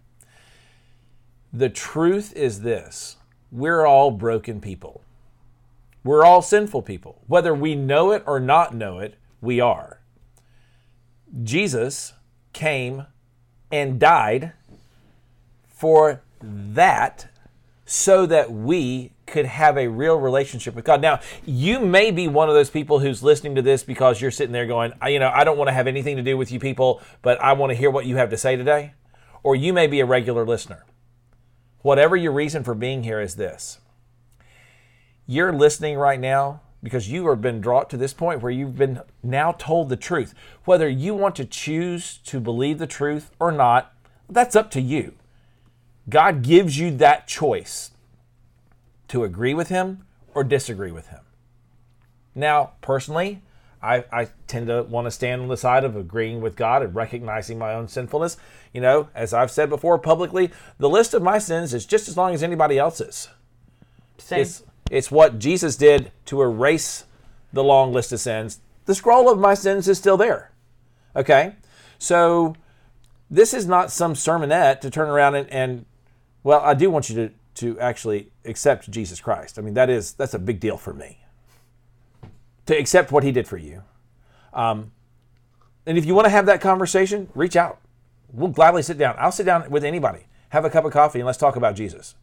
The 1.52 1.68
truth 1.68 2.32
is 2.34 2.62
this. 2.62 3.16
We're 3.52 3.86
all 3.86 4.10
broken 4.10 4.60
people. 4.60 5.02
We're 6.02 6.24
all 6.24 6.42
sinful 6.42 6.82
people. 6.82 7.22
Whether 7.28 7.54
we 7.54 7.76
know 7.76 8.10
it 8.10 8.24
or 8.26 8.40
not 8.40 8.74
know 8.74 8.98
it 8.98 9.14
we 9.40 9.60
are. 9.60 10.00
Jesus 11.44 12.14
came 12.52 13.06
and 13.70 14.00
died 14.00 14.52
for 15.68 16.20
that 16.42 17.28
so 17.86 18.26
that 18.26 18.50
we 18.50 19.12
could 19.26 19.46
have 19.46 19.78
a 19.78 19.86
real 19.86 20.18
relationship 20.18 20.74
with 20.74 20.84
God. 20.84 21.00
Now, 21.00 21.20
you 21.46 21.78
may 21.78 22.10
be 22.10 22.26
one 22.26 22.48
of 22.48 22.56
those 22.56 22.68
people 22.68 22.98
who's 22.98 23.22
listening 23.22 23.54
to 23.54 23.62
this 23.62 23.84
because 23.84 24.20
you're 24.20 24.32
sitting 24.32 24.52
there 24.52 24.66
going, 24.66 24.92
"I- 25.00 25.10
you 25.10 25.20
know, 25.20 25.30
I 25.32 25.44
don't 25.44 25.56
want 25.56 25.68
to 25.68 25.72
have 25.72 25.86
anything 25.86 26.16
to 26.16 26.22
do 26.22 26.36
with 26.36 26.50
you 26.50 26.58
people, 26.58 27.00
but 27.22 27.40
I 27.40 27.52
want 27.52 27.70
to 27.70 27.76
hear 27.76 27.90
what 27.90 28.06
you 28.06 28.16
have 28.16 28.30
to 28.30 28.36
say 28.36 28.56
today. 28.56 28.92
Or 29.44 29.54
you 29.54 29.72
may 29.72 29.86
be 29.86 30.00
a 30.00 30.06
regular 30.06 30.44
listener. 30.44 30.84
Whatever 31.82 32.16
your 32.16 32.32
reason 32.32 32.64
for 32.64 32.74
being 32.74 33.04
here 33.04 33.20
is 33.20 33.36
this 33.36 33.78
you're 35.26 35.52
listening 35.52 35.96
right 35.96 36.20
now 36.20 36.60
because 36.82 37.08
you 37.08 37.26
have 37.28 37.40
been 37.40 37.62
brought 37.62 37.88
to 37.88 37.96
this 37.96 38.12
point 38.12 38.42
where 38.42 38.52
you've 38.52 38.76
been 38.76 39.00
now 39.22 39.52
told 39.52 39.88
the 39.88 39.96
truth. 39.96 40.34
Whether 40.64 40.88
you 40.88 41.14
want 41.14 41.34
to 41.36 41.46
choose 41.46 42.18
to 42.26 42.40
believe 42.40 42.78
the 42.78 42.86
truth 42.86 43.30
or 43.40 43.50
not, 43.50 43.94
that's 44.28 44.54
up 44.54 44.70
to 44.72 44.82
you. 44.82 45.14
God 46.10 46.42
gives 46.42 46.78
you 46.78 46.90
that 46.98 47.26
choice 47.26 47.92
to 49.08 49.24
agree 49.24 49.54
with 49.54 49.68
Him 49.68 50.04
or 50.34 50.44
disagree 50.44 50.90
with 50.90 51.08
Him. 51.08 51.20
Now, 52.34 52.72
personally, 52.82 53.40
I, 53.84 54.04
I 54.10 54.28
tend 54.46 54.68
to 54.68 54.82
want 54.84 55.06
to 55.06 55.10
stand 55.10 55.42
on 55.42 55.48
the 55.48 55.58
side 55.58 55.84
of 55.84 55.94
agreeing 55.94 56.40
with 56.40 56.56
God 56.56 56.82
and 56.82 56.94
recognizing 56.94 57.58
my 57.58 57.74
own 57.74 57.86
sinfulness. 57.86 58.38
You 58.72 58.80
know, 58.80 59.10
as 59.14 59.34
I've 59.34 59.50
said 59.50 59.68
before 59.68 59.98
publicly, 59.98 60.50
the 60.78 60.88
list 60.88 61.12
of 61.12 61.22
my 61.22 61.38
sins 61.38 61.74
is 61.74 61.84
just 61.84 62.08
as 62.08 62.16
long 62.16 62.32
as 62.32 62.42
anybody 62.42 62.78
else's. 62.78 63.28
Same. 64.16 64.40
It's, 64.40 64.62
it's 64.90 65.10
what 65.10 65.38
Jesus 65.38 65.76
did 65.76 66.12
to 66.26 66.40
erase 66.40 67.04
the 67.52 67.62
long 67.62 67.92
list 67.92 68.10
of 68.12 68.20
sins. 68.20 68.60
The 68.86 68.94
scroll 68.94 69.30
of 69.30 69.38
my 69.38 69.54
sins 69.54 69.86
is 69.86 69.98
still 69.98 70.16
there. 70.16 70.50
Okay? 71.14 71.54
So 71.98 72.56
this 73.30 73.52
is 73.52 73.66
not 73.66 73.90
some 73.90 74.14
sermonette 74.14 74.80
to 74.80 74.90
turn 74.90 75.10
around 75.10 75.34
and, 75.34 75.50
and 75.50 75.86
well, 76.42 76.60
I 76.60 76.74
do 76.74 76.90
want 76.90 77.10
you 77.10 77.16
to, 77.16 77.30
to 77.56 77.80
actually 77.80 78.30
accept 78.44 78.90
Jesus 78.90 79.20
Christ. 79.20 79.58
I 79.58 79.62
mean, 79.62 79.74
that 79.74 79.90
is 79.90 80.12
that's 80.12 80.34
a 80.34 80.38
big 80.38 80.60
deal 80.60 80.76
for 80.76 80.92
me. 80.92 81.23
To 82.66 82.76
accept 82.76 83.12
what 83.12 83.24
he 83.24 83.32
did 83.32 83.46
for 83.46 83.56
you. 83.56 83.82
Um, 84.52 84.92
and 85.86 85.98
if 85.98 86.06
you 86.06 86.14
want 86.14 86.24
to 86.26 86.30
have 86.30 86.46
that 86.46 86.60
conversation, 86.60 87.28
reach 87.34 87.56
out. 87.56 87.80
We'll 88.32 88.48
gladly 88.48 88.82
sit 88.82 88.98
down. 88.98 89.16
I'll 89.18 89.32
sit 89.32 89.44
down 89.44 89.70
with 89.70 89.84
anybody, 89.84 90.26
have 90.50 90.64
a 90.64 90.70
cup 90.70 90.84
of 90.84 90.92
coffee, 90.92 91.20
and 91.20 91.26
let's 91.26 91.38
talk 91.38 91.56
about 91.56 91.76
Jesus. 91.76 92.14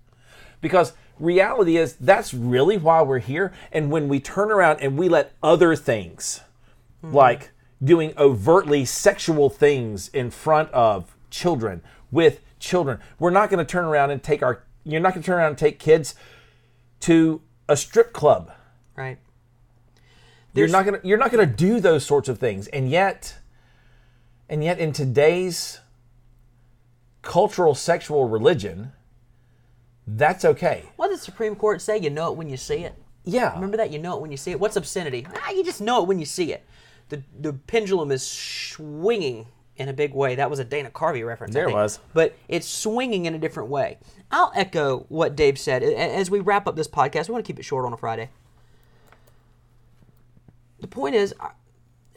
Because 0.61 0.93
reality 1.19 1.77
is 1.77 1.95
that's 1.95 2.33
really 2.33 2.77
why 2.77 3.01
we're 3.01 3.19
here. 3.19 3.53
And 3.71 3.91
when 3.91 4.07
we 4.07 4.19
turn 4.19 4.51
around 4.51 4.81
and 4.81 4.97
we 4.97 5.09
let 5.09 5.33
other 5.43 5.75
things, 5.75 6.41
like 7.03 7.51
doing 7.83 8.13
overtly 8.17 8.85
sexual 8.85 9.49
things 9.49 10.09
in 10.09 10.31
front 10.31 10.69
of 10.71 11.15
children, 11.29 11.81
with 12.11 12.41
children, 12.59 12.99
we're 13.19 13.31
not 13.31 13.49
going 13.49 13.65
to 13.65 13.69
turn 13.69 13.85
around 13.85 14.11
and 14.11 14.21
take 14.21 14.43
our, 14.43 14.63
you're 14.83 15.01
not 15.01 15.13
going 15.13 15.23
to 15.23 15.25
turn 15.25 15.37
around 15.37 15.49
and 15.49 15.57
take 15.57 15.79
kids 15.79 16.13
to 17.01 17.41
a 17.67 17.77
strip 17.77 18.13
club. 18.13 18.51
right. 18.95 19.17
You're 20.53 20.67
not 20.67 20.85
going 20.85 20.99
to, 20.99 21.07
you're 21.07 21.17
not 21.17 21.31
to 21.31 21.45
do 21.45 21.79
those 21.79 22.05
sorts 22.05 22.29
of 22.29 22.37
things. 22.39 22.67
And 22.67 22.89
yet, 22.89 23.37
and 24.49 24.63
yet 24.63 24.79
in 24.79 24.91
today's 24.91 25.79
cultural 27.21 27.75
sexual 27.75 28.27
religion, 28.27 28.91
that's 30.05 30.43
okay. 30.43 30.89
What 30.95 31.07
did 31.07 31.19
the 31.19 31.23
Supreme 31.23 31.55
Court 31.55 31.81
say? 31.81 31.97
You 31.97 32.09
know 32.09 32.31
it 32.31 32.37
when 32.37 32.49
you 32.49 32.57
see 32.57 32.79
it. 32.79 32.95
Yeah. 33.23 33.53
Remember 33.53 33.77
that? 33.77 33.91
You 33.91 33.99
know 33.99 34.15
it 34.15 34.21
when 34.21 34.31
you 34.31 34.37
see 34.37 34.51
it. 34.51 34.59
What's 34.59 34.75
obscenity? 34.75 35.27
Ah, 35.35 35.51
you 35.51 35.63
just 35.63 35.81
know 35.81 36.01
it 36.01 36.07
when 36.07 36.19
you 36.19 36.25
see 36.25 36.51
it. 36.51 36.65
The 37.09 37.21
the 37.39 37.53
pendulum 37.53 38.11
is 38.11 38.25
swinging 38.25 39.47
in 39.77 39.89
a 39.89 39.93
big 39.93 40.13
way. 40.13 40.35
That 40.35 40.49
was 40.49 40.59
a 40.59 40.63
Dana 40.63 40.89
Carvey 40.89 41.25
reference. 41.25 41.53
There 41.53 41.67
it 41.67 41.73
was. 41.73 41.99
But 42.13 42.35
it's 42.47 42.67
swinging 42.67 43.25
in 43.25 43.35
a 43.35 43.39
different 43.39 43.69
way. 43.69 43.99
I'll 44.31 44.51
echo 44.55 45.05
what 45.09 45.35
Dave 45.35 45.59
said. 45.59 45.83
As 45.83 46.31
we 46.31 46.39
wrap 46.39 46.67
up 46.67 46.75
this 46.75 46.87
podcast, 46.87 47.27
we 47.27 47.33
want 47.33 47.45
to 47.45 47.49
keep 47.51 47.59
it 47.59 47.63
short 47.63 47.85
on 47.85 47.93
a 47.93 47.97
Friday. 47.97 48.29
The 50.81 50.87
point 50.87 51.15
is, 51.15 51.33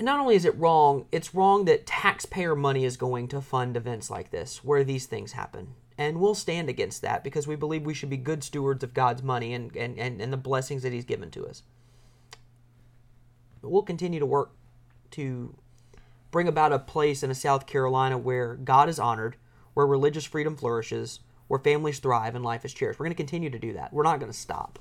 not 0.00 0.18
only 0.18 0.34
is 0.34 0.44
it 0.44 0.58
wrong, 0.58 1.06
it's 1.12 1.34
wrong 1.34 1.66
that 1.66 1.86
taxpayer 1.86 2.56
money 2.56 2.84
is 2.84 2.96
going 2.96 3.28
to 3.28 3.40
fund 3.40 3.76
events 3.76 4.10
like 4.10 4.30
this 4.30 4.64
where 4.64 4.82
these 4.82 5.06
things 5.06 5.32
happen. 5.32 5.74
And 5.96 6.18
we'll 6.18 6.34
stand 6.34 6.68
against 6.68 7.02
that 7.02 7.22
because 7.22 7.46
we 7.46 7.54
believe 7.54 7.84
we 7.84 7.94
should 7.94 8.10
be 8.10 8.16
good 8.16 8.42
stewards 8.42 8.82
of 8.82 8.94
God's 8.94 9.22
money 9.22 9.54
and, 9.54 9.74
and, 9.76 9.96
and, 9.98 10.20
and 10.20 10.32
the 10.32 10.36
blessings 10.36 10.82
that 10.82 10.92
He's 10.92 11.04
given 11.04 11.30
to 11.32 11.46
us. 11.46 11.62
But 13.62 13.70
we'll 13.70 13.82
continue 13.82 14.18
to 14.18 14.26
work 14.26 14.50
to 15.12 15.54
bring 16.32 16.48
about 16.48 16.72
a 16.72 16.80
place 16.80 17.22
in 17.22 17.30
a 17.30 17.34
South 17.34 17.66
Carolina 17.66 18.18
where 18.18 18.56
God 18.56 18.88
is 18.88 18.98
honored, 18.98 19.36
where 19.74 19.86
religious 19.86 20.24
freedom 20.24 20.56
flourishes, 20.56 21.20
where 21.46 21.60
families 21.60 22.00
thrive 22.00 22.34
and 22.34 22.44
life 22.44 22.64
is 22.64 22.74
cherished. 22.74 22.98
We're 22.98 23.06
going 23.06 23.14
to 23.14 23.22
continue 23.22 23.50
to 23.50 23.58
do 23.58 23.74
that. 23.74 23.92
We're 23.92 24.02
not 24.02 24.18
going 24.18 24.32
to 24.32 24.36
stop. 24.36 24.80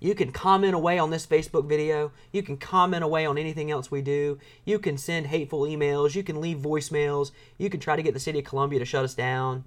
You 0.00 0.14
can 0.14 0.32
comment 0.32 0.74
away 0.74 0.98
on 0.98 1.10
this 1.10 1.26
Facebook 1.26 1.66
video. 1.68 2.10
You 2.32 2.42
can 2.42 2.56
comment 2.56 3.04
away 3.04 3.26
on 3.26 3.36
anything 3.36 3.70
else 3.70 3.90
we 3.90 4.00
do. 4.00 4.38
You 4.64 4.78
can 4.78 4.96
send 4.96 5.26
hateful 5.26 5.62
emails. 5.62 6.14
You 6.14 6.22
can 6.22 6.40
leave 6.40 6.56
voicemails. 6.58 7.32
You 7.58 7.68
can 7.68 7.80
try 7.80 7.96
to 7.96 8.02
get 8.02 8.14
the 8.14 8.20
city 8.20 8.38
of 8.38 8.46
Columbia 8.46 8.78
to 8.78 8.84
shut 8.86 9.04
us 9.04 9.12
down. 9.14 9.64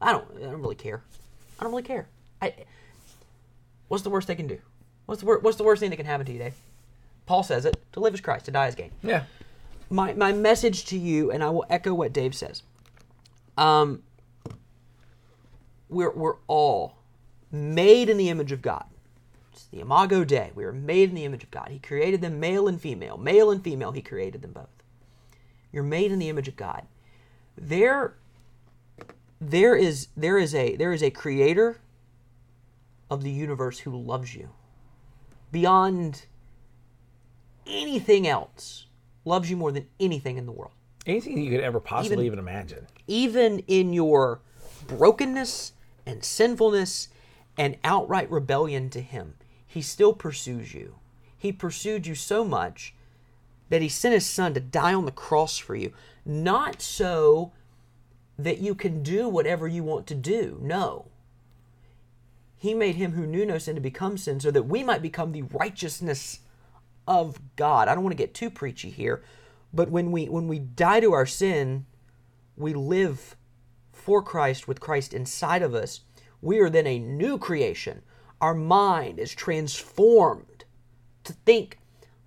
I 0.00 0.12
don't. 0.12 0.26
I 0.36 0.40
don't 0.50 0.60
really 0.60 0.74
care. 0.74 1.02
I 1.58 1.62
don't 1.64 1.72
really 1.72 1.82
care. 1.84 2.06
I, 2.42 2.52
what's 3.88 4.02
the 4.02 4.10
worst 4.10 4.28
they 4.28 4.34
can 4.34 4.46
do? 4.46 4.58
What's 5.06 5.20
the 5.22 5.26
wor- 5.26 5.38
What's 5.38 5.56
the 5.56 5.64
worst 5.64 5.80
thing 5.80 5.90
that 5.90 5.96
can 5.96 6.06
happen 6.06 6.26
to 6.26 6.32
you, 6.32 6.38
Dave? 6.38 6.54
Paul 7.24 7.42
says 7.42 7.64
it: 7.64 7.76
to 7.92 8.00
live 8.00 8.12
is 8.12 8.20
Christ, 8.20 8.44
to 8.46 8.50
die 8.50 8.66
is 8.66 8.74
gain 8.74 8.90
Yeah. 9.02 9.24
my 9.88 10.12
my 10.12 10.32
message 10.32 10.84
to 10.86 10.98
you, 10.98 11.30
and 11.30 11.42
I 11.42 11.48
will 11.50 11.64
echo 11.70 11.94
what 11.94 12.12
Dave 12.12 12.34
says. 12.34 12.62
Um, 13.56 14.02
we're 15.88 16.10
we're 16.12 16.36
all 16.46 16.96
made 17.50 18.08
in 18.10 18.16
the 18.16 18.28
image 18.28 18.52
of 18.52 18.60
God. 18.60 18.84
It's 19.52 19.64
the 19.66 19.80
Imago 19.80 20.24
Dei. 20.24 20.50
We 20.54 20.64
are 20.64 20.72
made 20.72 21.10
in 21.10 21.14
the 21.14 21.24
image 21.24 21.44
of 21.44 21.50
God. 21.50 21.68
He 21.70 21.78
created 21.78 22.22
them 22.22 22.40
male 22.40 22.66
and 22.66 22.80
female, 22.80 23.18
male 23.18 23.50
and 23.50 23.62
female. 23.62 23.92
He 23.92 24.00
created 24.00 24.40
them 24.40 24.52
both. 24.52 24.68
You're 25.70 25.82
made 25.82 26.10
in 26.10 26.18
the 26.18 26.28
image 26.28 26.48
of 26.48 26.56
God. 26.56 26.86
There, 27.56 28.14
there 29.40 29.76
is 29.76 30.08
there 30.16 30.38
is 30.38 30.54
a 30.54 30.76
there 30.76 30.92
is 30.92 31.02
a 31.02 31.10
creator 31.10 31.80
of 33.10 33.22
the 33.22 33.30
universe 33.30 33.80
who 33.80 33.94
loves 33.94 34.34
you 34.34 34.48
beyond 35.50 36.24
anything 37.66 38.26
else 38.26 38.86
loves 39.24 39.50
you 39.50 39.56
more 39.56 39.70
than 39.70 39.86
anything 40.00 40.38
in 40.38 40.46
the 40.46 40.52
world. 40.52 40.72
Anything 41.06 41.42
you 41.42 41.50
could 41.50 41.60
ever 41.60 41.78
possibly 41.78 42.14
Even- 42.14 42.26
even 42.26 42.38
imagine. 42.38 42.86
Even 43.06 43.58
in 43.60 43.92
your 43.92 44.40
brokenness 44.86 45.72
and 46.06 46.24
sinfulness 46.24 47.08
and 47.58 47.76
outright 47.84 48.30
rebellion 48.30 48.88
to 48.90 49.00
Him, 49.00 49.34
he 49.72 49.80
still 49.80 50.12
pursues 50.12 50.74
you. 50.74 50.96
He 51.38 51.50
pursued 51.50 52.06
you 52.06 52.14
so 52.14 52.44
much 52.44 52.94
that 53.70 53.80
he 53.80 53.88
sent 53.88 54.12
his 54.12 54.26
son 54.26 54.52
to 54.52 54.60
die 54.60 54.92
on 54.92 55.06
the 55.06 55.10
cross 55.10 55.56
for 55.56 55.74
you, 55.74 55.94
not 56.26 56.82
so 56.82 57.52
that 58.38 58.58
you 58.58 58.74
can 58.74 59.02
do 59.02 59.30
whatever 59.30 59.66
you 59.66 59.82
want 59.82 60.06
to 60.08 60.14
do. 60.14 60.58
No. 60.60 61.06
He 62.54 62.74
made 62.74 62.96
him 62.96 63.12
who 63.12 63.26
knew 63.26 63.46
no 63.46 63.56
sin 63.56 63.74
to 63.74 63.80
become 63.80 64.18
sin 64.18 64.40
so 64.40 64.50
that 64.50 64.64
we 64.66 64.82
might 64.82 65.00
become 65.00 65.32
the 65.32 65.42
righteousness 65.42 66.40
of 67.08 67.40
God. 67.56 67.88
I 67.88 67.94
don't 67.94 68.04
want 68.04 68.12
to 68.12 68.22
get 68.22 68.34
too 68.34 68.50
preachy 68.50 68.90
here, 68.90 69.22
but 69.72 69.88
when 69.88 70.12
we 70.12 70.26
when 70.26 70.48
we 70.48 70.58
die 70.58 71.00
to 71.00 71.14
our 71.14 71.26
sin, 71.26 71.86
we 72.58 72.74
live 72.74 73.36
for 73.90 74.22
Christ 74.22 74.68
with 74.68 74.80
Christ 74.80 75.14
inside 75.14 75.62
of 75.62 75.74
us. 75.74 76.00
We 76.42 76.58
are 76.58 76.68
then 76.68 76.86
a 76.86 76.98
new 76.98 77.38
creation. 77.38 78.02
Our 78.42 78.54
mind 78.54 79.20
is 79.20 79.32
transformed 79.32 80.64
to 81.22 81.32
think 81.32 81.78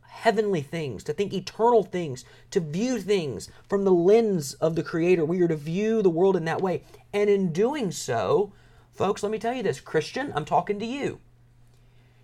heavenly 0.08 0.62
things, 0.62 1.04
to 1.04 1.14
think 1.14 1.34
eternal 1.34 1.84
things, 1.84 2.24
to 2.52 2.62
view 2.62 3.02
things 3.02 3.50
from 3.68 3.84
the 3.84 3.92
lens 3.92 4.54
of 4.56 4.76
the 4.76 4.82
Creator. 4.82 5.26
We 5.26 5.42
are 5.42 5.48
to 5.50 5.58
view 5.58 6.02
the 6.02 6.10
world 6.10 6.38
in 6.38 6.46
that 6.46 6.62
way. 6.62 6.84
And 7.14 7.30
in 7.30 7.52
doing 7.52 7.92
so, 7.92 8.54
folks, 8.94 9.24
let 9.24 9.32
me 9.32 9.38
tell 9.38 9.54
you 9.54 9.62
this 9.62 9.82
Christian, 9.82 10.32
I'm 10.34 10.46
talking 10.46 10.80
to 10.80 10.86
you. 10.86 11.20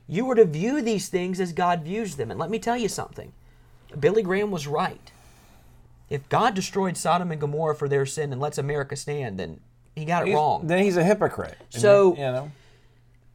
You 0.08 0.30
are 0.32 0.36
to 0.36 0.46
view 0.46 0.82
these 0.82 1.10
things 1.10 1.42
as 1.42 1.52
God 1.52 1.84
views 1.84 2.16
them. 2.16 2.32
And 2.32 2.40
let 2.40 2.50
me 2.50 2.60
tell 2.60 2.78
you 2.78 2.88
something 2.88 3.34
Billy 4.00 4.24
Graham 4.24 4.52
was 4.52 4.68
right. 4.68 5.12
If 6.10 6.30
God 6.30 6.54
destroyed 6.54 6.96
Sodom 6.96 7.30
and 7.30 7.42
Gomorrah 7.42 7.76
for 7.76 7.90
their 7.90 8.06
sin 8.06 8.32
and 8.32 8.40
lets 8.42 8.58
America 8.58 8.96
stand, 8.96 9.38
then 9.38 9.60
he 9.96 10.06
got 10.06 10.24
it 10.24 10.28
He's- 10.28 10.38
wrong. 10.38 10.66
Then 10.66 10.82
he's 10.82 10.96
a 10.96 11.04
hypocrite. 11.04 11.58
So- 11.70 12.14
you 12.16 12.22
know, 12.22 12.52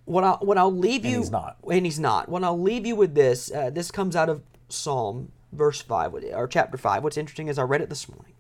what 0.06 0.24
I 0.24 0.30
what 0.40 0.56
I'll 0.56 0.74
leave 0.74 1.04
you 1.04 1.18
he's 1.18 1.30
not. 1.30 1.58
and 1.70 1.84
he's 1.84 2.00
not. 2.00 2.28
What 2.28 2.42
I'll 2.42 2.60
leave 2.60 2.86
you 2.86 2.96
with 2.96 3.14
this. 3.14 3.52
Uh, 3.52 3.70
this 3.70 3.90
comes 3.90 4.16
out 4.16 4.28
of 4.28 4.42
Psalm 4.68 5.32
verse 5.52 5.82
five 5.82 6.14
or 6.14 6.48
chapter 6.48 6.78
five. 6.78 7.04
What's 7.04 7.16
interesting 7.16 7.48
is 7.48 7.58
I 7.58 7.62
read 7.62 7.82
it 7.82 7.90
this 7.90 8.08
morning. 8.08 8.32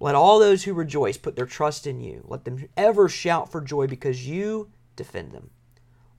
Let 0.00 0.14
all 0.14 0.38
those 0.38 0.64
who 0.64 0.74
rejoice 0.74 1.16
put 1.16 1.36
their 1.36 1.46
trust 1.46 1.86
in 1.86 2.00
you. 2.00 2.24
Let 2.26 2.44
them 2.44 2.68
ever 2.76 3.08
shout 3.08 3.50
for 3.50 3.60
joy 3.60 3.86
because 3.86 4.28
you 4.28 4.68
defend 4.96 5.32
them. 5.32 5.50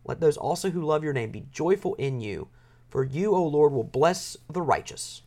Let 0.06 0.22
those 0.22 0.38
also 0.38 0.70
who 0.70 0.84
love 0.84 1.04
your 1.04 1.14
name 1.14 1.32
be 1.32 1.48
joyful 1.52 1.96
in 1.96 2.22
you, 2.22 2.48
for 2.88 3.04
you, 3.04 3.36
O 3.36 3.44
Lord, 3.44 3.74
will 3.74 3.84
bless 3.84 4.38
the 4.50 4.62
righteous. 4.62 5.24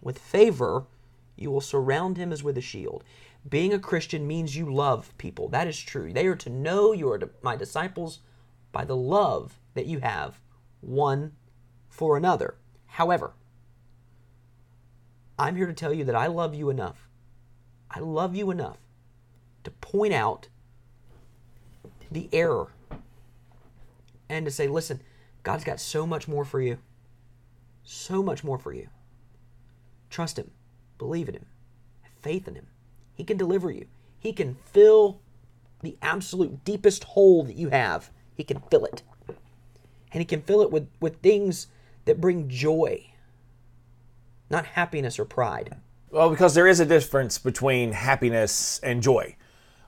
With 0.00 0.18
favor, 0.18 0.84
you 1.34 1.50
will 1.50 1.60
surround 1.60 2.16
him 2.16 2.32
as 2.32 2.44
with 2.44 2.56
a 2.56 2.62
shield. 2.62 3.02
Being 3.48 3.72
a 3.72 3.78
Christian 3.78 4.26
means 4.26 4.56
you 4.56 4.72
love 4.72 5.16
people. 5.18 5.48
That 5.48 5.66
is 5.66 5.78
true. 5.78 6.12
They 6.12 6.26
are 6.26 6.36
to 6.36 6.50
know 6.50 6.92
you 6.92 7.10
are 7.10 7.20
my 7.42 7.56
disciples 7.56 8.20
by 8.72 8.84
the 8.84 8.96
love 8.96 9.58
that 9.74 9.86
you 9.86 10.00
have 10.00 10.40
one 10.80 11.32
for 11.88 12.16
another. 12.16 12.56
However, 12.86 13.32
I'm 15.38 15.56
here 15.56 15.66
to 15.66 15.72
tell 15.72 15.92
you 15.92 16.04
that 16.04 16.14
I 16.14 16.26
love 16.26 16.54
you 16.54 16.70
enough. 16.70 17.08
I 17.90 18.00
love 18.00 18.34
you 18.34 18.50
enough 18.50 18.78
to 19.64 19.70
point 19.70 20.14
out 20.14 20.48
the 22.10 22.28
error 22.32 22.68
and 24.28 24.44
to 24.46 24.50
say, 24.50 24.68
listen, 24.68 25.00
God's 25.42 25.64
got 25.64 25.80
so 25.80 26.06
much 26.06 26.26
more 26.26 26.44
for 26.44 26.60
you. 26.60 26.78
So 27.84 28.22
much 28.22 28.42
more 28.42 28.58
for 28.58 28.72
you. 28.72 28.88
Trust 30.10 30.38
Him, 30.38 30.50
believe 30.98 31.28
in 31.28 31.34
Him, 31.34 31.46
have 32.02 32.12
faith 32.22 32.48
in 32.48 32.54
Him. 32.54 32.66
He 33.14 33.24
can 33.24 33.36
deliver 33.36 33.70
you, 33.70 33.86
He 34.18 34.32
can 34.32 34.56
fill 34.64 35.20
the 35.82 35.96
absolute 36.02 36.64
deepest 36.64 37.04
hole 37.04 37.44
that 37.44 37.56
you 37.56 37.68
have. 37.68 38.10
He 38.36 38.44
can 38.44 38.60
fill 38.70 38.84
it. 38.84 39.02
And 39.28 40.20
He 40.20 40.24
can 40.24 40.42
fill 40.42 40.62
it 40.62 40.70
with, 40.70 40.88
with 41.00 41.16
things 41.20 41.68
that 42.04 42.20
bring 42.20 42.48
joy, 42.48 43.10
not 44.50 44.66
happiness 44.66 45.18
or 45.18 45.24
pride. 45.24 45.76
Well, 46.10 46.30
because 46.30 46.54
there 46.54 46.68
is 46.68 46.80
a 46.80 46.86
difference 46.86 47.38
between 47.38 47.92
happiness 47.92 48.78
and 48.82 49.02
joy. 49.02 49.36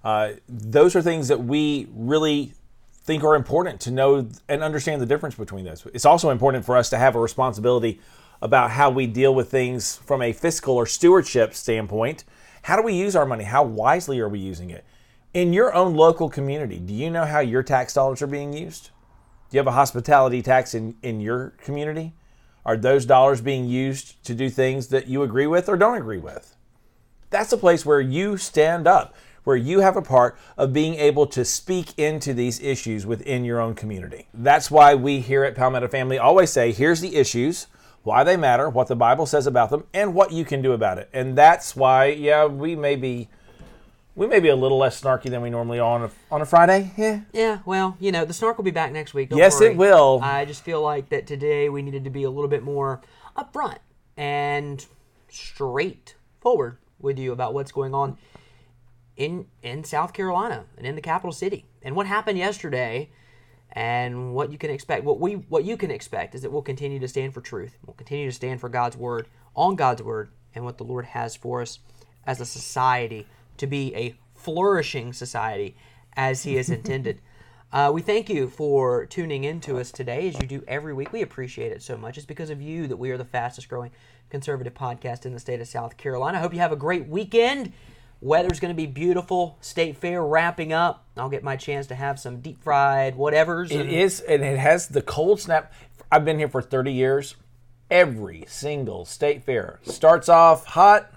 Uh, 0.02 0.32
those 0.48 0.96
are 0.96 1.02
things 1.02 1.28
that 1.28 1.44
we 1.44 1.88
really 1.92 2.54
think 2.92 3.24
are 3.24 3.34
important 3.34 3.80
to 3.80 3.90
know 3.90 4.28
and 4.48 4.62
understand 4.62 5.00
the 5.00 5.06
difference 5.06 5.34
between 5.34 5.64
those. 5.64 5.86
It's 5.94 6.04
also 6.04 6.30
important 6.30 6.64
for 6.64 6.76
us 6.76 6.90
to 6.90 6.98
have 6.98 7.16
a 7.16 7.20
responsibility 7.20 8.00
about 8.42 8.70
how 8.72 8.90
we 8.90 9.06
deal 9.06 9.34
with 9.34 9.50
things 9.50 9.96
from 9.96 10.22
a 10.22 10.32
fiscal 10.32 10.74
or 10.74 10.86
stewardship 10.86 11.54
standpoint. 11.54 12.24
How 12.62 12.76
do 12.76 12.82
we 12.82 12.92
use 12.92 13.16
our 13.16 13.24
money? 13.24 13.44
How 13.44 13.62
wisely 13.62 14.20
are 14.20 14.28
we 14.28 14.38
using 14.38 14.70
it? 14.70 14.84
In 15.38 15.52
your 15.52 15.72
own 15.72 15.94
local 15.94 16.28
community, 16.28 16.80
do 16.80 16.92
you 16.92 17.12
know 17.12 17.24
how 17.24 17.38
your 17.38 17.62
tax 17.62 17.94
dollars 17.94 18.20
are 18.22 18.26
being 18.26 18.52
used? 18.52 18.90
Do 19.48 19.56
you 19.56 19.58
have 19.58 19.68
a 19.68 19.70
hospitality 19.70 20.42
tax 20.42 20.74
in, 20.74 20.96
in 21.00 21.20
your 21.20 21.50
community? 21.62 22.12
Are 22.66 22.76
those 22.76 23.06
dollars 23.06 23.40
being 23.40 23.68
used 23.68 24.20
to 24.24 24.34
do 24.34 24.50
things 24.50 24.88
that 24.88 25.06
you 25.06 25.22
agree 25.22 25.46
with 25.46 25.68
or 25.68 25.76
don't 25.76 25.96
agree 25.96 26.18
with? 26.18 26.56
That's 27.30 27.52
a 27.52 27.56
place 27.56 27.86
where 27.86 28.00
you 28.00 28.36
stand 28.36 28.88
up, 28.88 29.14
where 29.44 29.54
you 29.54 29.78
have 29.78 29.96
a 29.96 30.02
part 30.02 30.36
of 30.56 30.72
being 30.72 30.96
able 30.96 31.28
to 31.28 31.44
speak 31.44 31.96
into 31.96 32.34
these 32.34 32.60
issues 32.60 33.06
within 33.06 33.44
your 33.44 33.60
own 33.60 33.76
community. 33.76 34.26
That's 34.34 34.72
why 34.72 34.96
we 34.96 35.20
here 35.20 35.44
at 35.44 35.54
Palmetto 35.54 35.86
Family 35.86 36.18
always 36.18 36.50
say 36.50 36.72
here's 36.72 37.00
the 37.00 37.14
issues, 37.14 37.68
why 38.02 38.24
they 38.24 38.36
matter, 38.36 38.68
what 38.68 38.88
the 38.88 38.96
Bible 38.96 39.24
says 39.24 39.46
about 39.46 39.70
them, 39.70 39.84
and 39.94 40.14
what 40.14 40.32
you 40.32 40.44
can 40.44 40.62
do 40.62 40.72
about 40.72 40.98
it. 40.98 41.08
And 41.12 41.38
that's 41.38 41.76
why, 41.76 42.06
yeah, 42.06 42.44
we 42.46 42.74
may 42.74 42.96
be. 42.96 43.28
We 44.18 44.26
may 44.26 44.40
be 44.40 44.48
a 44.48 44.56
little 44.56 44.78
less 44.78 45.00
snarky 45.00 45.30
than 45.30 45.42
we 45.42 45.48
normally 45.48 45.78
are 45.78 45.94
on 45.94 46.02
a, 46.02 46.10
on 46.32 46.42
a 46.42 46.44
Friday. 46.44 46.90
Yeah. 46.96 47.20
Yeah, 47.32 47.60
well, 47.64 47.96
you 48.00 48.10
know, 48.10 48.24
the 48.24 48.34
snark 48.34 48.56
will 48.56 48.64
be 48.64 48.72
back 48.72 48.90
next 48.90 49.14
week. 49.14 49.30
Don't 49.30 49.38
Yes, 49.38 49.60
it 49.60 49.76
will. 49.76 50.18
I 50.20 50.44
just 50.44 50.64
feel 50.64 50.82
like 50.82 51.10
that 51.10 51.28
today 51.28 51.68
we 51.68 51.82
needed 51.82 52.02
to 52.02 52.10
be 52.10 52.24
a 52.24 52.30
little 52.30 52.48
bit 52.48 52.64
more 52.64 53.00
upfront 53.36 53.78
and 54.16 54.84
straightforward 55.28 56.78
with 56.98 57.16
you 57.16 57.30
about 57.30 57.54
what's 57.54 57.70
going 57.70 57.94
on 57.94 58.18
in 59.16 59.46
in 59.62 59.84
South 59.84 60.12
Carolina 60.12 60.64
and 60.76 60.84
in 60.84 60.96
the 60.96 61.00
capital 61.00 61.30
city 61.30 61.66
and 61.82 61.94
what 61.94 62.08
happened 62.08 62.38
yesterday 62.38 63.10
and 63.70 64.34
what 64.34 64.50
you 64.50 64.58
can 64.58 64.70
expect. 64.70 65.04
What 65.04 65.20
we 65.20 65.34
what 65.34 65.62
you 65.62 65.76
can 65.76 65.92
expect 65.92 66.34
is 66.34 66.42
that 66.42 66.50
we'll 66.50 66.62
continue 66.62 66.98
to 66.98 67.06
stand 67.06 67.34
for 67.34 67.40
truth. 67.40 67.78
We'll 67.86 67.94
continue 67.94 68.26
to 68.26 68.34
stand 68.34 68.60
for 68.60 68.68
God's 68.68 68.96
word, 68.96 69.28
on 69.54 69.76
God's 69.76 70.02
word, 70.02 70.30
and 70.56 70.64
what 70.64 70.76
the 70.76 70.84
Lord 70.84 71.04
has 71.04 71.36
for 71.36 71.62
us 71.62 71.78
as 72.26 72.40
a 72.40 72.46
society 72.46 73.24
to 73.58 73.66
be 73.66 73.94
a 73.94 74.14
flourishing 74.34 75.12
society 75.12 75.76
as 76.16 76.42
He 76.44 76.56
has 76.56 76.70
intended. 76.70 77.20
Uh, 77.70 77.90
we 77.92 78.00
thank 78.00 78.30
you 78.30 78.48
for 78.48 79.04
tuning 79.04 79.44
in 79.44 79.60
to 79.60 79.78
us 79.78 79.92
today, 79.92 80.26
as 80.26 80.34
you 80.40 80.46
do 80.46 80.64
every 80.66 80.94
week. 80.94 81.12
We 81.12 81.20
appreciate 81.20 81.70
it 81.70 81.82
so 81.82 81.98
much. 81.98 82.16
It's 82.16 82.24
because 82.24 82.48
of 82.48 82.62
you 82.62 82.86
that 82.86 82.96
we 82.96 83.10
are 83.10 83.18
the 83.18 83.26
fastest 83.26 83.68
growing 83.68 83.90
conservative 84.30 84.72
podcast 84.72 85.26
in 85.26 85.34
the 85.34 85.38
state 85.38 85.60
of 85.60 85.68
South 85.68 85.98
Carolina. 85.98 86.38
I 86.38 86.40
hope 86.40 86.54
you 86.54 86.60
have 86.60 86.72
a 86.72 86.76
great 86.76 87.08
weekend. 87.08 87.74
Weather's 88.22 88.58
going 88.58 88.74
to 88.74 88.76
be 88.76 88.86
beautiful. 88.86 89.58
State 89.60 89.98
Fair 89.98 90.24
wrapping 90.24 90.72
up. 90.72 91.04
I'll 91.14 91.28
get 91.28 91.44
my 91.44 91.56
chance 91.56 91.86
to 91.88 91.94
have 91.94 92.18
some 92.18 92.40
deep 92.40 92.62
fried 92.64 93.18
whatevers. 93.18 93.70
It 93.70 93.80
and- 93.82 93.90
is, 93.90 94.20
and 94.20 94.42
it 94.42 94.58
has 94.58 94.88
the 94.88 95.02
cold 95.02 95.38
snap. 95.38 95.70
I've 96.10 96.24
been 96.24 96.38
here 96.38 96.48
for 96.48 96.62
30 96.62 96.90
years. 96.94 97.34
Every 97.90 98.46
single 98.48 99.04
state 99.04 99.44
fair 99.44 99.78
starts 99.82 100.30
off 100.30 100.64
hot, 100.64 101.12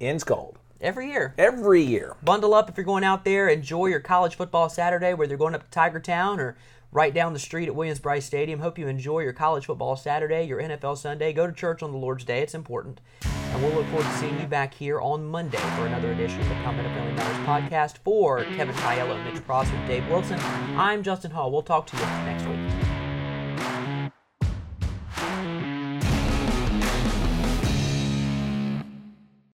ends 0.00 0.22
cold. 0.22 0.56
Every 0.80 1.08
year. 1.10 1.34
Every 1.38 1.82
year. 1.82 2.16
Bundle 2.22 2.54
up 2.54 2.68
if 2.68 2.76
you're 2.76 2.84
going 2.84 3.04
out 3.04 3.24
there. 3.24 3.48
Enjoy 3.48 3.86
your 3.86 4.00
college 4.00 4.34
football 4.34 4.68
Saturday, 4.68 5.14
whether 5.14 5.30
you're 5.30 5.38
going 5.38 5.54
up 5.54 5.64
to 5.64 5.70
Tiger 5.70 6.00
Town 6.00 6.38
or 6.38 6.56
right 6.92 7.14
down 7.14 7.32
the 7.32 7.38
street 7.38 7.68
at 7.68 7.74
Williams 7.74 7.98
Brice 7.98 8.26
Stadium. 8.26 8.60
Hope 8.60 8.78
you 8.78 8.86
enjoy 8.88 9.20
your 9.20 9.32
college 9.32 9.66
football 9.66 9.96
Saturday, 9.96 10.44
your 10.44 10.60
NFL 10.60 10.98
Sunday. 10.98 11.32
Go 11.32 11.46
to 11.46 11.52
church 11.52 11.82
on 11.82 11.92
the 11.92 11.98
Lord's 11.98 12.24
Day. 12.24 12.42
It's 12.42 12.54
important. 12.54 13.00
And 13.22 13.62
we'll 13.62 13.72
look 13.72 13.86
forward 13.86 14.04
to 14.04 14.18
seeing 14.18 14.38
you 14.38 14.46
back 14.46 14.74
here 14.74 15.00
on 15.00 15.24
Monday 15.24 15.58
for 15.76 15.86
another 15.86 16.12
edition 16.12 16.40
of 16.40 16.48
the 16.48 16.54
Palmetto 16.56 16.88
Family 16.90 17.12
Matters 17.12 17.46
podcast. 17.46 17.98
For 17.98 18.44
Kevin 18.44 18.74
Caiello, 18.76 19.22
Mitch 19.24 19.44
Prosser, 19.44 19.76
Dave 19.86 20.06
Wilson, 20.08 20.38
I'm 20.76 21.02
Justin 21.02 21.30
Hall. 21.30 21.50
We'll 21.50 21.62
talk 21.62 21.86
to 21.86 21.96
you 21.96 22.02
next 22.02 22.44
week. 22.46 22.85